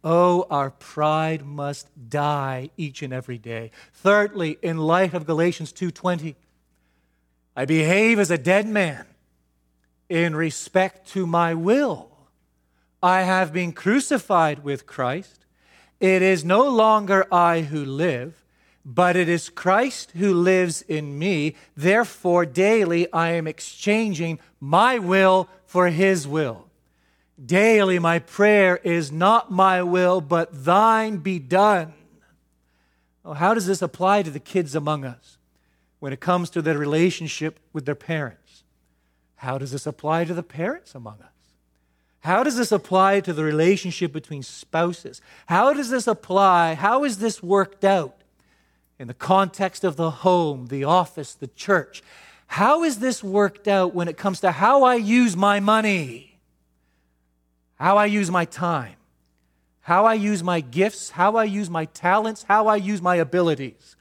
Oh, 0.09 0.47
our 0.49 0.69
pride 0.69 1.45
must 1.45 1.89
die 2.09 2.69
each 2.77 3.03
and 3.03 3.11
every 3.11 3.37
day. 3.37 3.71
Thirdly, 3.91 4.57
in 4.61 4.77
light 4.77 5.13
of 5.13 5.25
Galatians 5.25 5.73
2:20, 5.73 6.37
I 7.57 7.65
behave 7.65 8.17
as 8.17 8.31
a 8.31 8.37
dead 8.37 8.69
man 8.69 9.05
in 10.07 10.33
respect 10.33 11.09
to 11.09 11.27
my 11.27 11.53
will. 11.53 12.09
I 13.03 13.23
have 13.23 13.51
been 13.51 13.73
crucified 13.73 14.63
with 14.63 14.87
Christ. 14.87 15.45
It 15.99 16.21
is 16.21 16.45
no 16.45 16.69
longer 16.69 17.27
I 17.29 17.63
who 17.63 17.83
live, 17.83 18.45
but 18.85 19.17
it 19.17 19.27
is 19.27 19.49
Christ 19.49 20.11
who 20.11 20.33
lives 20.33 20.83
in 20.83 21.19
me. 21.19 21.53
Therefore, 21.75 22.45
daily 22.45 23.11
I 23.11 23.31
am 23.31 23.45
exchanging 23.45 24.39
my 24.61 24.99
will 24.99 25.49
for 25.65 25.89
his 25.89 26.25
will. 26.25 26.66
Daily 27.43 27.99
my 27.99 28.19
prayer 28.19 28.77
is 28.77 29.11
not 29.11 29.51
my 29.51 29.83
will, 29.83 30.21
but 30.21 30.65
thine 30.65 31.17
be 31.17 31.39
done. 31.39 31.93
Oh, 33.23 33.33
how 33.33 33.53
does 33.53 33.67
this 33.67 33.81
apply 33.81 34.23
to 34.23 34.31
the 34.31 34.39
kids 34.39 34.73
among 34.73 35.05
us? 35.05 35.37
when 35.99 36.13
it 36.13 36.19
comes 36.19 36.49
to 36.51 36.61
their 36.61 36.77
relationship 36.77 37.59
with 37.73 37.85
their 37.85 37.95
parents. 37.95 38.63
How 39.37 39.57
does 39.57 39.71
this 39.71 39.87
apply 39.87 40.25
to 40.25 40.33
the 40.33 40.43
parents 40.43 40.95
among 40.95 41.19
us? 41.21 41.29
How 42.21 42.43
does 42.43 42.57
this 42.57 42.71
apply 42.71 43.21
to 43.21 43.33
the 43.33 43.43
relationship 43.43 44.11
between 44.11 44.43
spouses? 44.43 45.21
How 45.45 45.73
does 45.73 45.89
this 45.89 46.07
apply? 46.07 46.73
How 46.73 47.03
is 47.03 47.19
this 47.19 47.41
worked 47.41 47.85
out 47.85 48.15
in 48.99 49.07
the 49.07 49.13
context 49.13 49.83
of 49.83 49.95
the 49.95 50.09
home, 50.09 50.67
the 50.67 50.83
office, 50.83 51.33
the 51.33 51.47
church? 51.47 52.03
How 52.47 52.83
is 52.83 52.99
this 52.99 53.23
worked 53.23 53.67
out 53.67 53.93
when 53.93 54.07
it 54.07 54.17
comes 54.17 54.39
to 54.41 54.51
how 54.51 54.83
I 54.83 54.95
use 54.95 55.35
my 55.35 55.59
money, 55.59 56.26
how 57.77 57.97
I 57.97 58.05
use 58.05 58.29
my 58.29 58.45
time, 58.45 58.95
how 59.81 60.05
I 60.05 60.15
use 60.15 60.43
my 60.43 60.59
gifts, 60.59 61.11
how 61.11 61.35
I 61.35 61.45
use 61.45 61.69
my 61.69 61.85
talents, 61.85 62.43
how 62.43 62.67
I 62.67 62.75
use 62.75 63.01
my 63.01 63.15
abilities? 63.15 63.95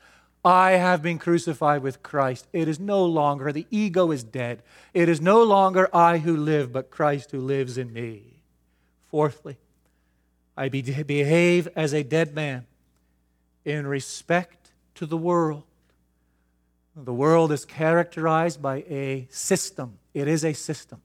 I 0.45 0.73
have 0.73 1.03
been 1.03 1.19
crucified 1.19 1.83
with 1.83 2.03
Christ. 2.03 2.47
It 2.53 2.69
is 2.69 2.81
no 2.81 3.05
longer, 3.05 3.53
the 3.53 3.67
ego 3.71 4.11
is 4.13 4.23
dead. 4.23 4.63
It 4.95 5.09
is 5.09 5.21
no 5.21 5.43
longer 5.43 5.89
I 5.95 6.19
who 6.19 6.37
live, 6.37 6.73
but 6.73 6.91
Christ 6.91 7.33
who 7.33 7.41
lives 7.41 7.77
in 7.77 7.93
me. 7.93 8.41
Fourthly, 9.11 9.59
I 10.57 10.69
behave 10.69 11.69
as 11.77 11.93
a 11.93 12.03
dead 12.03 12.35
man 12.35 12.67
in 13.65 13.87
respect 13.87 14.71
to 14.95 15.05
the 15.05 15.17
world. 15.17 15.65
The 16.95 17.13
world 17.13 17.53
is 17.53 17.65
characterized 17.65 18.63
by 18.63 18.77
a 18.89 19.27
system, 19.31 19.99
it 20.15 20.29
is 20.29 20.45
a 20.45 20.55
system 20.55 21.03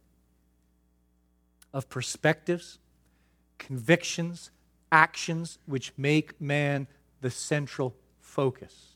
of 1.74 1.90
perspectives, 1.90 2.80
convictions, 3.58 4.52
actions 4.92 5.58
which 5.66 5.94
make 5.98 6.40
man 6.42 6.88
the 7.22 7.32
central 7.32 7.96
focus. 8.20 8.96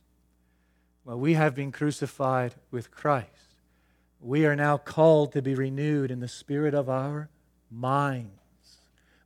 Well, 1.03 1.19
we 1.19 1.33
have 1.33 1.55
been 1.55 1.71
crucified 1.71 2.55
with 2.71 2.91
Christ. 2.91 3.29
We 4.19 4.45
are 4.45 4.55
now 4.55 4.77
called 4.77 5.33
to 5.33 5.41
be 5.41 5.53
renewed 5.53 6.09
in 6.09 6.19
the 6.19 6.27
spirit 6.27 6.73
of 6.73 6.89
our 6.89 7.29
minds. 7.69 8.31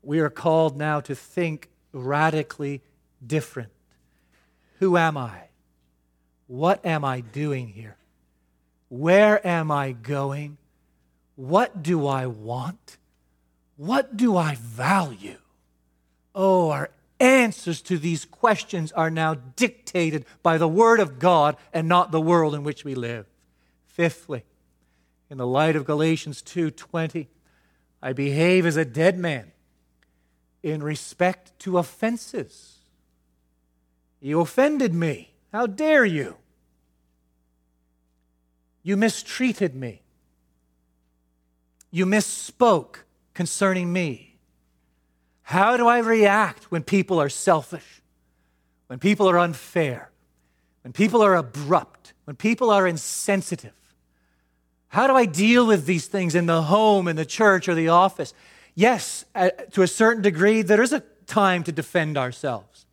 We 0.01 0.19
are 0.19 0.29
called 0.29 0.77
now 0.77 0.99
to 1.01 1.15
think 1.15 1.69
radically 1.93 2.81
different. 3.25 3.71
Who 4.79 4.97
am 4.97 5.17
I? 5.17 5.43
What 6.47 6.85
am 6.85 7.05
I 7.05 7.21
doing 7.21 7.69
here? 7.69 7.97
Where 8.89 9.45
am 9.45 9.71
I 9.71 9.91
going? 9.91 10.57
What 11.35 11.83
do 11.83 12.07
I 12.07 12.25
want? 12.25 12.97
What 13.79 14.17
do 14.17 14.35
I 14.35 14.55
value? 14.55 15.37
Oh, 16.35 16.69
our 16.69 16.89
answers 17.17 17.79
to 17.83 17.97
these 17.97 18.25
questions 18.25 18.91
are 18.91 19.09
now 19.09 19.35
dictated 19.35 20.25
by 20.43 20.57
the 20.57 20.67
Word 20.67 20.99
of 20.99 21.17
God 21.17 21.55
and 21.71 21.87
not 21.87 22.11
the 22.11 22.19
world 22.19 22.53
in 22.53 22.65
which 22.65 22.83
we 22.83 22.93
live. 22.93 23.25
Fifthly, 23.85 24.43
in 25.29 25.37
the 25.37 25.47
light 25.47 25.77
of 25.77 25.85
Galatians 25.85 26.41
2:20, 26.41 27.29
I 28.01 28.11
behave 28.11 28.65
as 28.65 28.75
a 28.75 28.83
dead 28.83 29.17
man 29.17 29.53
in 30.61 30.83
respect 30.83 31.57
to 31.59 31.77
offenses. 31.77 32.79
You 34.19 34.41
offended 34.41 34.93
me. 34.93 35.35
How 35.53 35.67
dare 35.67 36.03
you? 36.03 36.35
You 38.83 38.97
mistreated 38.97 39.73
me. 39.73 40.01
You 41.91 42.05
misspoke 42.05 43.05
concerning 43.39 43.93
me. 43.93 44.35
How 45.43 45.77
do 45.77 45.87
I 45.87 45.99
react 45.99 46.69
when 46.71 46.83
people 46.83 47.21
are 47.21 47.29
selfish, 47.29 48.01
when 48.87 48.99
people 48.99 49.29
are 49.29 49.39
unfair, 49.39 50.11
when 50.81 50.91
people 50.91 51.21
are 51.21 51.35
abrupt, 51.35 52.11
when 52.25 52.35
people 52.35 52.69
are 52.69 52.85
insensitive? 52.85 53.79
How 54.89 55.07
do 55.07 55.15
I 55.15 55.23
deal 55.23 55.65
with 55.65 55.85
these 55.85 56.07
things 56.07 56.35
in 56.35 56.47
the 56.47 56.63
home, 56.63 57.07
in 57.07 57.15
the 57.15 57.25
church, 57.25 57.69
or 57.69 57.75
the 57.75 57.87
office? 57.87 58.33
Yes, 58.75 59.23
uh, 59.33 59.51
to 59.71 59.83
a 59.83 59.87
certain 59.87 60.21
degree, 60.21 60.61
there 60.61 60.81
is 60.81 60.91
a 60.91 61.01
time 61.25 61.63
to 61.63 61.71
defend 61.71 62.17
ourselves. 62.17 62.85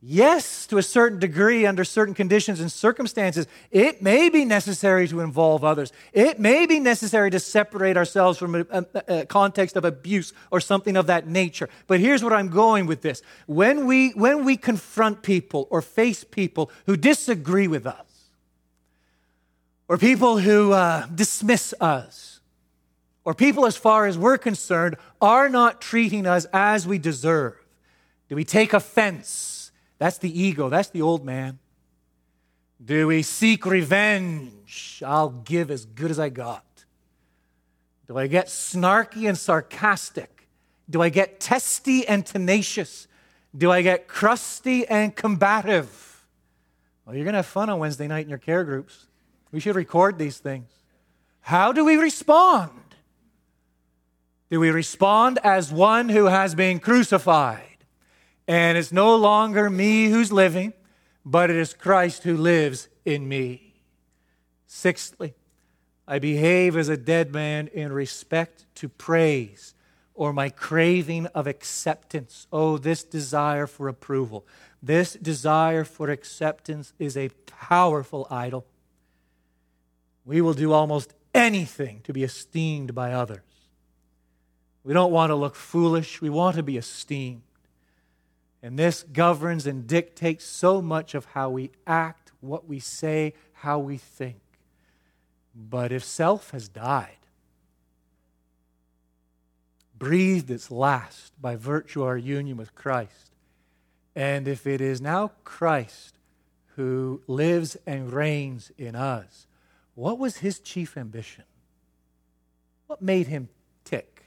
Yes, 0.00 0.68
to 0.68 0.78
a 0.78 0.82
certain 0.82 1.18
degree, 1.18 1.66
under 1.66 1.82
certain 1.82 2.14
conditions 2.14 2.60
and 2.60 2.70
circumstances, 2.70 3.48
it 3.72 4.00
may 4.00 4.28
be 4.28 4.44
necessary 4.44 5.08
to 5.08 5.20
involve 5.20 5.64
others. 5.64 5.92
It 6.12 6.38
may 6.38 6.66
be 6.66 6.78
necessary 6.78 7.32
to 7.32 7.40
separate 7.40 7.96
ourselves 7.96 8.38
from 8.38 8.54
a, 8.54 8.66
a, 8.70 8.84
a, 9.08 9.26
context 9.26 9.74
of 9.76 9.84
abuse 9.84 10.32
or 10.52 10.60
something 10.60 10.96
of 10.96 11.08
that 11.08 11.26
nature. 11.26 11.68
But 11.88 11.98
here's 11.98 12.22
what 12.22 12.32
I'm 12.32 12.48
going 12.48 12.86
with 12.86 13.02
this. 13.02 13.22
When 13.46 13.86
we, 13.86 14.10
when 14.10 14.44
we 14.44 14.56
confront 14.56 15.22
people 15.22 15.66
or 15.68 15.82
face 15.82 16.22
people 16.22 16.70
who 16.86 16.96
disagree 16.96 17.66
with 17.66 17.84
us, 17.84 18.04
or 19.88 19.98
people 19.98 20.38
who 20.38 20.72
uh, 20.72 21.06
dismiss 21.06 21.74
us, 21.80 22.38
or 23.24 23.34
people, 23.34 23.66
as 23.66 23.76
far 23.76 24.06
as 24.06 24.16
we're 24.16 24.38
concerned, 24.38 24.96
are 25.20 25.48
not 25.48 25.80
treating 25.80 26.24
us 26.24 26.46
as 26.52 26.86
we 26.86 26.98
deserve, 26.98 27.56
do 28.28 28.36
we 28.36 28.44
take 28.44 28.72
offense? 28.72 29.57
That's 29.98 30.18
the 30.18 30.40
ego, 30.40 30.68
that's 30.68 30.90
the 30.90 31.02
old 31.02 31.24
man. 31.24 31.58
Do 32.84 33.08
we 33.08 33.22
seek 33.22 33.66
revenge? 33.66 35.02
I'll 35.04 35.30
give 35.30 35.70
as 35.70 35.84
good 35.84 36.10
as 36.10 36.18
I 36.18 36.28
got. 36.28 36.64
Do 38.06 38.16
I 38.16 38.26
get 38.26 38.46
snarky 38.46 39.28
and 39.28 39.36
sarcastic? 39.36 40.48
Do 40.88 41.02
I 41.02 41.08
get 41.08 41.40
testy 41.40 42.06
and 42.06 42.24
tenacious? 42.24 43.08
Do 43.56 43.70
I 43.70 43.82
get 43.82 44.08
crusty 44.08 44.86
and 44.86 45.14
combative? 45.14 46.24
Well, 47.04 47.16
you're 47.16 47.24
going 47.24 47.32
to 47.32 47.38
have 47.38 47.46
fun 47.46 47.68
on 47.68 47.78
Wednesday 47.78 48.06
night 48.06 48.24
in 48.24 48.28
your 48.28 48.38
care 48.38 48.64
groups. 48.64 49.06
We 49.50 49.60
should 49.60 49.76
record 49.76 50.18
these 50.18 50.38
things. 50.38 50.70
How 51.40 51.72
do 51.72 51.84
we 51.84 51.96
respond? 51.96 52.70
Do 54.50 54.60
we 54.60 54.70
respond 54.70 55.38
as 55.42 55.72
one 55.72 56.08
who 56.08 56.26
has 56.26 56.54
been 56.54 56.78
crucified? 56.78 57.77
And 58.48 58.78
it's 58.78 58.90
no 58.90 59.14
longer 59.14 59.68
me 59.68 60.06
who's 60.06 60.32
living, 60.32 60.72
but 61.22 61.50
it 61.50 61.56
is 61.56 61.74
Christ 61.74 62.22
who 62.22 62.34
lives 62.34 62.88
in 63.04 63.28
me. 63.28 63.74
Sixthly, 64.66 65.34
I 66.06 66.18
behave 66.18 66.74
as 66.74 66.88
a 66.88 66.96
dead 66.96 67.30
man 67.30 67.68
in 67.68 67.92
respect 67.92 68.64
to 68.76 68.88
praise 68.88 69.74
or 70.14 70.32
my 70.32 70.48
craving 70.48 71.26
of 71.26 71.46
acceptance. 71.46 72.46
Oh, 72.50 72.78
this 72.78 73.04
desire 73.04 73.66
for 73.66 73.86
approval. 73.86 74.46
This 74.82 75.12
desire 75.12 75.84
for 75.84 76.08
acceptance 76.08 76.94
is 76.98 77.18
a 77.18 77.28
powerful 77.46 78.26
idol. 78.30 78.64
We 80.24 80.40
will 80.40 80.54
do 80.54 80.72
almost 80.72 81.12
anything 81.34 82.00
to 82.04 82.14
be 82.14 82.24
esteemed 82.24 82.94
by 82.94 83.12
others. 83.12 83.42
We 84.84 84.94
don't 84.94 85.12
want 85.12 85.30
to 85.30 85.34
look 85.34 85.54
foolish. 85.54 86.22
We 86.22 86.30
want 86.30 86.56
to 86.56 86.62
be 86.62 86.78
esteemed. 86.78 87.42
And 88.62 88.78
this 88.78 89.04
governs 89.04 89.66
and 89.66 89.86
dictates 89.86 90.44
so 90.44 90.82
much 90.82 91.14
of 91.14 91.26
how 91.26 91.50
we 91.50 91.70
act, 91.86 92.32
what 92.40 92.66
we 92.66 92.80
say, 92.80 93.34
how 93.52 93.78
we 93.78 93.96
think. 93.96 94.40
But 95.54 95.92
if 95.92 96.04
self 96.04 96.50
has 96.50 96.68
died, 96.68 97.16
breathed 99.96 100.50
its 100.50 100.70
last 100.70 101.32
by 101.40 101.56
virtue 101.56 102.02
of 102.02 102.08
our 102.08 102.16
union 102.16 102.56
with 102.56 102.74
Christ, 102.74 103.32
and 104.14 104.48
if 104.48 104.66
it 104.66 104.80
is 104.80 105.00
now 105.00 105.32
Christ 105.44 106.18
who 106.76 107.22
lives 107.26 107.76
and 107.86 108.12
reigns 108.12 108.70
in 108.78 108.94
us, 108.94 109.46
what 109.94 110.18
was 110.18 110.38
his 110.38 110.60
chief 110.60 110.96
ambition? 110.96 111.44
What 112.86 113.02
made 113.02 113.26
him 113.26 113.48
tick? 113.84 114.24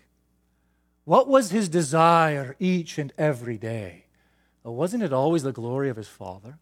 What 1.05 1.27
was 1.27 1.51
his 1.51 1.69
desire 1.69 2.55
each 2.59 2.97
and 2.97 3.13
every 3.17 3.57
day? 3.57 4.05
Wasn't 4.64 5.03
it 5.03 5.14
always 5.14 5.43
the 5.43 5.51
glory 5.51 5.89
of 5.89 5.97
his 5.97 6.07
Father? 6.07 6.57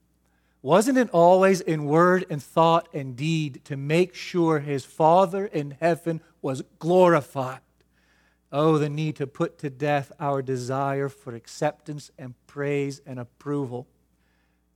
Wasn't 0.62 0.98
it 0.98 1.10
always 1.12 1.62
in 1.62 1.86
word 1.86 2.26
and 2.30 2.42
thought 2.42 2.90
and 2.94 3.16
deed 3.16 3.62
to 3.66 3.78
make 3.78 4.14
sure 4.14 4.60
his 4.60 4.84
Father 4.86 5.46
in 5.46 5.78
heaven 5.80 6.22
was 6.42 6.64
glorified? 6.80 7.62
Oh, 8.52 8.78
the 8.78 8.90
need 8.90 9.16
to 9.18 9.28
put 9.28 9.58
to 9.60 9.70
death 9.70 10.12
our 10.20 10.42
desire 10.42 11.08
for 11.08 11.36
acceptance 11.36 12.12
and 12.18 12.34
praise 12.48 13.02
and 13.06 13.20
approval. 13.20 13.88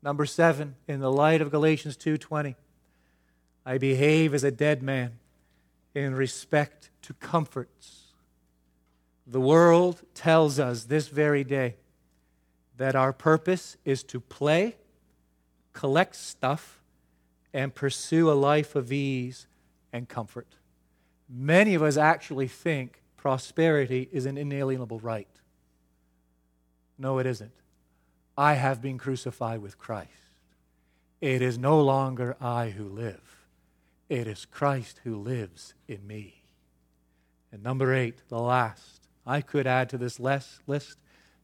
Number 0.01 0.25
seven, 0.25 0.75
in 0.87 0.99
the 0.99 1.11
light 1.11 1.41
of 1.41 1.49
Galatians 1.49 1.97
2:20, 1.97 2.55
I 3.65 3.77
behave 3.77 4.33
as 4.33 4.43
a 4.43 4.51
dead 4.51 4.83
man 4.83 5.19
in 5.95 6.13
respect 6.13 6.91
to 7.03 7.13
comforts. 7.13 8.13
The 9.25 9.41
world 9.41 10.01
tells 10.13 10.59
us 10.59 10.83
this 10.83 11.07
very 11.07 11.43
day 11.43 11.75
that 12.77 12.95
our 12.95 13.13
purpose 13.13 13.77
is 13.85 14.03
to 14.03 14.19
play, 14.19 14.75
collect 15.73 16.15
stuff, 16.15 16.81
and 17.53 17.73
pursue 17.73 18.31
a 18.31 18.33
life 18.33 18.75
of 18.75 18.91
ease 18.91 19.47
and 19.91 20.09
comfort. 20.09 20.55
Many 21.29 21.75
of 21.75 21.83
us 21.83 21.97
actually 21.97 22.47
think 22.47 23.01
prosperity 23.15 24.09
is 24.11 24.25
an 24.25 24.37
inalienable 24.37 24.99
right. 24.99 25.27
No, 26.97 27.19
it 27.19 27.25
isn't. 27.25 27.53
I 28.37 28.55
have 28.55 28.81
been 28.81 28.97
crucified 28.97 29.61
with 29.61 29.77
Christ. 29.77 30.09
It 31.21 31.41
is 31.41 31.57
no 31.57 31.79
longer 31.79 32.35
I 32.41 32.69
who 32.69 32.87
live, 32.87 33.45
it 34.09 34.27
is 34.27 34.45
Christ 34.45 34.99
who 35.03 35.15
lives 35.15 35.73
in 35.87 36.05
me. 36.05 36.43
And 37.51 37.63
number 37.63 37.93
eight, 37.93 38.27
the 38.29 38.39
last. 38.39 39.07
I 39.25 39.41
could 39.41 39.67
add 39.67 39.89
to 39.89 39.97
this 39.97 40.19
list. 40.19 40.97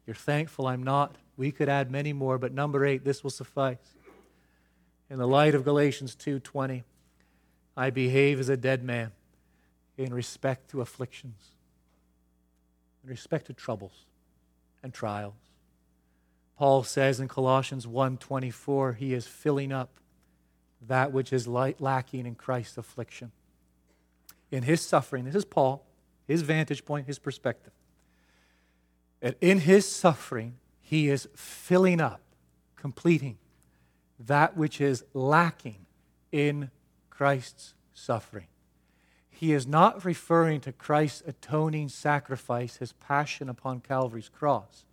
You're 0.09 0.15
thankful 0.15 0.65
I'm 0.65 0.81
not. 0.81 1.17
We 1.37 1.51
could 1.51 1.69
add 1.69 1.91
many 1.91 2.13
more, 2.13 2.39
but 2.39 2.51
number 2.51 2.83
eight, 2.83 3.03
this 3.03 3.23
will 3.23 3.29
suffice. 3.29 3.93
In 5.07 5.19
the 5.19 5.27
light 5.27 5.53
of 5.53 5.63
Galatians 5.63 6.15
2:20, 6.15 6.83
I 7.77 7.91
behave 7.91 8.39
as 8.39 8.49
a 8.49 8.57
dead 8.57 8.83
man 8.83 9.11
in 9.97 10.11
respect 10.11 10.71
to 10.71 10.81
afflictions, 10.81 11.51
in 13.03 13.09
respect 13.11 13.45
to 13.45 13.53
troubles 13.53 14.07
and 14.81 14.95
trials. 14.95 15.51
Paul 16.57 16.81
says 16.81 17.19
in 17.19 17.27
Colossians 17.27 17.85
1:24, 17.85 18.93
he 18.93 19.13
is 19.13 19.27
filling 19.27 19.71
up 19.71 19.91
that 20.81 21.11
which 21.11 21.31
is 21.31 21.47
lacking 21.47 22.25
in 22.25 22.33
Christ's 22.33 22.79
affliction. 22.79 23.31
In 24.49 24.63
his 24.63 24.81
suffering, 24.81 25.25
this 25.25 25.35
is 25.35 25.45
Paul, 25.45 25.85
his 26.25 26.41
vantage 26.41 26.83
point, 26.83 27.05
his 27.05 27.19
perspective. 27.19 27.73
And 29.21 29.35
in 29.41 29.59
his 29.59 29.87
suffering, 29.87 30.55
he 30.81 31.09
is 31.09 31.27
filling 31.35 31.99
up, 32.01 32.21
completing 32.75 33.37
that 34.19 34.57
which 34.57 34.81
is 34.81 35.03
lacking 35.13 35.85
in 36.31 36.71
Christ's 37.09 37.73
suffering. 37.93 38.47
He 39.29 39.53
is 39.53 39.65
not 39.65 40.03
referring 40.03 40.61
to 40.61 40.71
Christ's 40.71 41.23
atoning 41.25 41.89
sacrifice, 41.89 42.77
his 42.77 42.91
passion 42.93 43.47
upon 43.47 43.79
Calvary's 43.79 44.29
cross. 44.29 44.83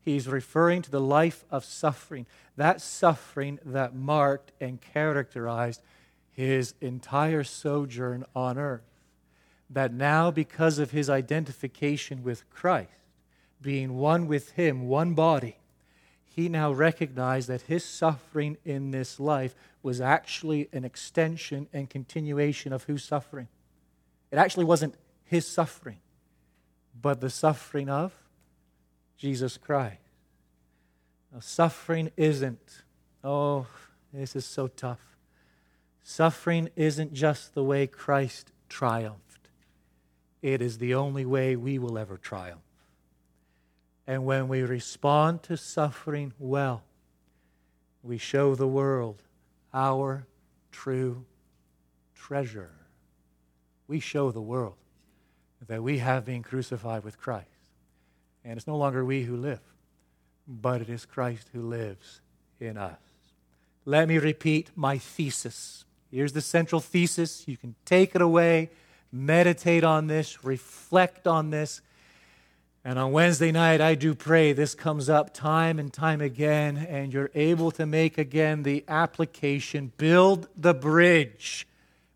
He's 0.00 0.28
referring 0.28 0.82
to 0.82 0.90
the 0.90 1.00
life 1.00 1.44
of 1.50 1.64
suffering, 1.64 2.26
that 2.56 2.80
suffering 2.80 3.58
that 3.64 3.96
marked 3.96 4.52
and 4.60 4.80
characterized 4.80 5.82
his 6.30 6.74
entire 6.80 7.42
sojourn 7.42 8.24
on 8.34 8.58
earth. 8.58 8.82
That 9.68 9.92
now, 9.92 10.30
because 10.30 10.78
of 10.78 10.92
his 10.92 11.10
identification 11.10 12.22
with 12.22 12.48
Christ, 12.50 12.90
being 13.60 13.96
one 13.96 14.26
with 14.26 14.52
him, 14.52 14.88
one 14.88 15.14
body, 15.14 15.56
he 16.36 16.50
now 16.50 16.70
recognized 16.70 17.48
that 17.48 17.62
his 17.62 17.82
suffering 17.82 18.58
in 18.62 18.90
this 18.90 19.18
life 19.18 19.54
was 19.82 20.02
actually 20.02 20.68
an 20.72 20.84
extension 20.84 21.66
and 21.72 21.88
continuation 21.88 22.74
of 22.74 22.84
whose 22.84 23.04
suffering? 23.04 23.48
It 24.30 24.36
actually 24.36 24.66
wasn't 24.66 24.96
his 25.24 25.46
suffering, 25.46 25.98
but 27.00 27.22
the 27.22 27.30
suffering 27.30 27.88
of 27.88 28.12
Jesus 29.16 29.56
Christ. 29.56 29.96
Now, 31.32 31.40
suffering 31.40 32.10
isn't, 32.18 32.82
oh, 33.24 33.66
this 34.12 34.36
is 34.36 34.44
so 34.44 34.68
tough. 34.68 35.16
Suffering 36.02 36.68
isn't 36.76 37.14
just 37.14 37.54
the 37.54 37.64
way 37.64 37.86
Christ 37.86 38.52
triumphed, 38.68 39.48
it 40.42 40.60
is 40.60 40.76
the 40.78 40.94
only 40.94 41.24
way 41.24 41.56
we 41.56 41.78
will 41.78 41.96
ever 41.96 42.18
triumph. 42.18 42.60
And 44.06 44.24
when 44.24 44.48
we 44.48 44.62
respond 44.62 45.42
to 45.44 45.56
suffering 45.56 46.32
well, 46.38 46.82
we 48.02 48.18
show 48.18 48.54
the 48.54 48.68
world 48.68 49.22
our 49.74 50.26
true 50.70 51.24
treasure. 52.14 52.70
We 53.88 53.98
show 54.00 54.30
the 54.30 54.40
world 54.40 54.76
that 55.66 55.82
we 55.82 55.98
have 55.98 56.24
been 56.24 56.42
crucified 56.42 57.02
with 57.02 57.18
Christ. 57.18 57.48
And 58.44 58.56
it's 58.56 58.66
no 58.66 58.76
longer 58.76 59.04
we 59.04 59.22
who 59.22 59.36
live, 59.36 59.60
but 60.46 60.80
it 60.80 60.88
is 60.88 61.04
Christ 61.04 61.50
who 61.52 61.62
lives 61.62 62.20
in 62.60 62.76
us. 62.76 62.98
Let 63.84 64.08
me 64.08 64.18
repeat 64.18 64.70
my 64.76 64.98
thesis. 64.98 65.84
Here's 66.10 66.32
the 66.32 66.40
central 66.40 66.80
thesis. 66.80 67.46
You 67.48 67.56
can 67.56 67.74
take 67.84 68.14
it 68.14 68.22
away, 68.22 68.70
meditate 69.10 69.82
on 69.82 70.06
this, 70.06 70.44
reflect 70.44 71.26
on 71.26 71.50
this. 71.50 71.80
And 72.86 73.00
on 73.00 73.10
Wednesday 73.10 73.50
night, 73.50 73.80
I 73.80 73.96
do 73.96 74.14
pray 74.14 74.52
this 74.52 74.76
comes 74.76 75.08
up 75.08 75.34
time 75.34 75.80
and 75.80 75.92
time 75.92 76.20
again, 76.20 76.76
and 76.76 77.12
you're 77.12 77.32
able 77.34 77.72
to 77.72 77.84
make 77.84 78.16
again 78.16 78.62
the 78.62 78.84
application, 78.86 79.90
build 79.96 80.46
the 80.56 80.72
bridge 80.72 81.66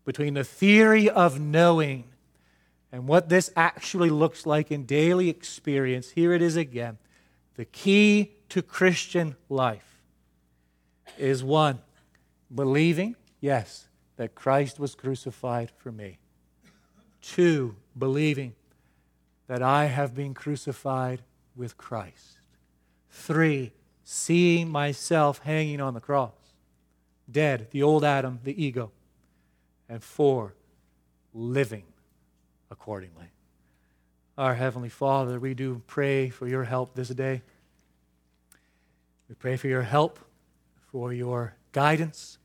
between 0.05 0.33
the 0.33 0.45
theory 0.45 1.09
of 1.09 1.41
knowing 1.41 2.05
and 2.89 3.05
what 3.05 3.27
this 3.27 3.51
actually 3.57 4.09
looks 4.09 4.45
like 4.45 4.71
in 4.71 4.85
daily 4.85 5.27
experience. 5.27 6.11
Here 6.11 6.31
it 6.31 6.41
is 6.41 6.55
again. 6.55 6.97
The 7.55 7.65
key 7.65 8.31
to 8.47 8.61
Christian 8.61 9.35
life 9.49 9.99
is 11.17 11.43
one, 11.43 11.79
believing, 12.55 13.17
yes, 13.41 13.89
that 14.15 14.35
Christ 14.35 14.79
was 14.79 14.95
crucified 14.95 15.69
for 15.79 15.91
me. 15.91 16.19
Two, 17.21 17.75
believing 17.99 18.53
that 19.51 19.61
I 19.61 19.87
have 19.87 20.15
been 20.15 20.33
crucified 20.33 21.23
with 21.57 21.75
Christ. 21.75 22.39
Three, 23.09 23.73
seeing 24.01 24.69
myself 24.69 25.39
hanging 25.39 25.81
on 25.81 25.93
the 25.93 25.99
cross, 25.99 26.31
dead, 27.29 27.67
the 27.71 27.83
old 27.83 28.05
Adam, 28.05 28.39
the 28.45 28.63
ego. 28.63 28.91
And 29.89 30.01
four, 30.01 30.53
living 31.33 31.83
accordingly. 32.69 33.25
Our 34.37 34.55
Heavenly 34.55 34.87
Father, 34.87 35.37
we 35.37 35.53
do 35.53 35.81
pray 35.85 36.29
for 36.29 36.47
your 36.47 36.63
help 36.63 36.95
this 36.95 37.09
day. 37.09 37.41
We 39.27 39.35
pray 39.35 39.57
for 39.57 39.67
your 39.67 39.81
help, 39.81 40.17
for 40.93 41.11
your 41.11 41.55
guidance, 41.73 42.37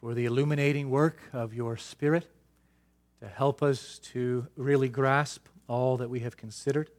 for 0.00 0.14
the 0.14 0.24
illuminating 0.24 0.88
work 0.88 1.18
of 1.34 1.52
your 1.52 1.76
Spirit 1.76 2.26
to 3.20 3.28
help 3.28 3.62
us 3.62 3.98
to 3.98 4.46
really 4.56 4.88
grasp 4.88 5.46
all 5.70 5.96
that 5.98 6.10
we 6.10 6.20
have 6.20 6.36
considered. 6.36 6.90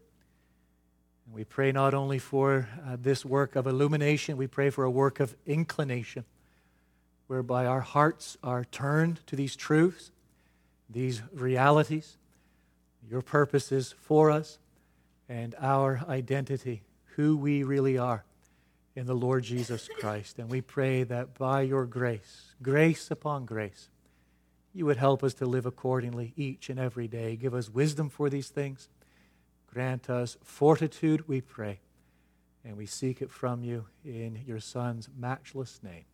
And 1.26 1.36
we 1.36 1.44
pray 1.44 1.74
not 1.74 1.94
only 1.94 2.20
for 2.20 2.70
uh, 2.88 2.96
this 3.00 3.26
work 3.26 3.56
of 3.58 3.68
illumination, 3.68 4.38
we 4.38 4.48
pray 4.48 4.70
for 4.70 4.86
a 4.86 4.90
work 4.90 5.20
of 5.20 5.36
inclination, 5.46 6.24
whereby 7.28 7.66
our 7.66 7.82
hearts 7.82 8.38
are 8.42 8.64
turned 8.64 9.26
to 9.28 9.36
these 9.36 9.58
truths, 9.58 10.12
these 10.90 11.22
realities, 11.34 12.18
your 13.10 13.22
purposes 13.22 13.94
for 14.00 14.32
us, 14.32 14.58
and 15.28 15.54
our 15.60 16.04
identity, 16.08 16.82
who 17.16 17.36
we 17.36 17.64
really 17.64 17.98
are 17.98 18.24
in 18.96 19.06
the 19.06 19.14
Lord 19.14 19.44
Jesus 19.44 19.90
Christ. 20.00 20.40
And 20.40 20.50
we 20.50 20.62
pray 20.62 21.04
that 21.04 21.38
by 21.38 21.62
your 21.62 21.86
grace, 21.86 22.54
grace 22.62 23.12
upon 23.12 23.46
grace, 23.46 23.90
you 24.74 24.86
would 24.86 24.98
help 24.98 25.24
us 25.24 25.34
to 25.36 25.46
live 25.46 25.66
accordingly 25.66 26.34
each 26.36 26.70
and 26.70 26.80
every 26.80 27.08
day. 27.08 27.36
Give 27.36 27.54
us 27.54 27.70
wisdom 27.70 28.10
for 28.10 28.30
these 28.30 28.50
things. 28.50 28.90
Grant 29.72 30.10
us 30.10 30.38
fortitude, 30.44 31.28
we 31.28 31.42
pray, 31.42 31.80
and 32.64 32.78
we 32.78 32.86
seek 32.86 33.22
it 33.22 33.32
from 33.32 33.64
you 33.64 33.86
in 34.04 34.44
your 34.46 34.60
Son's 34.60 35.10
matchless 35.18 35.80
name. 35.84 36.06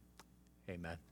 Amen. 0.70 1.07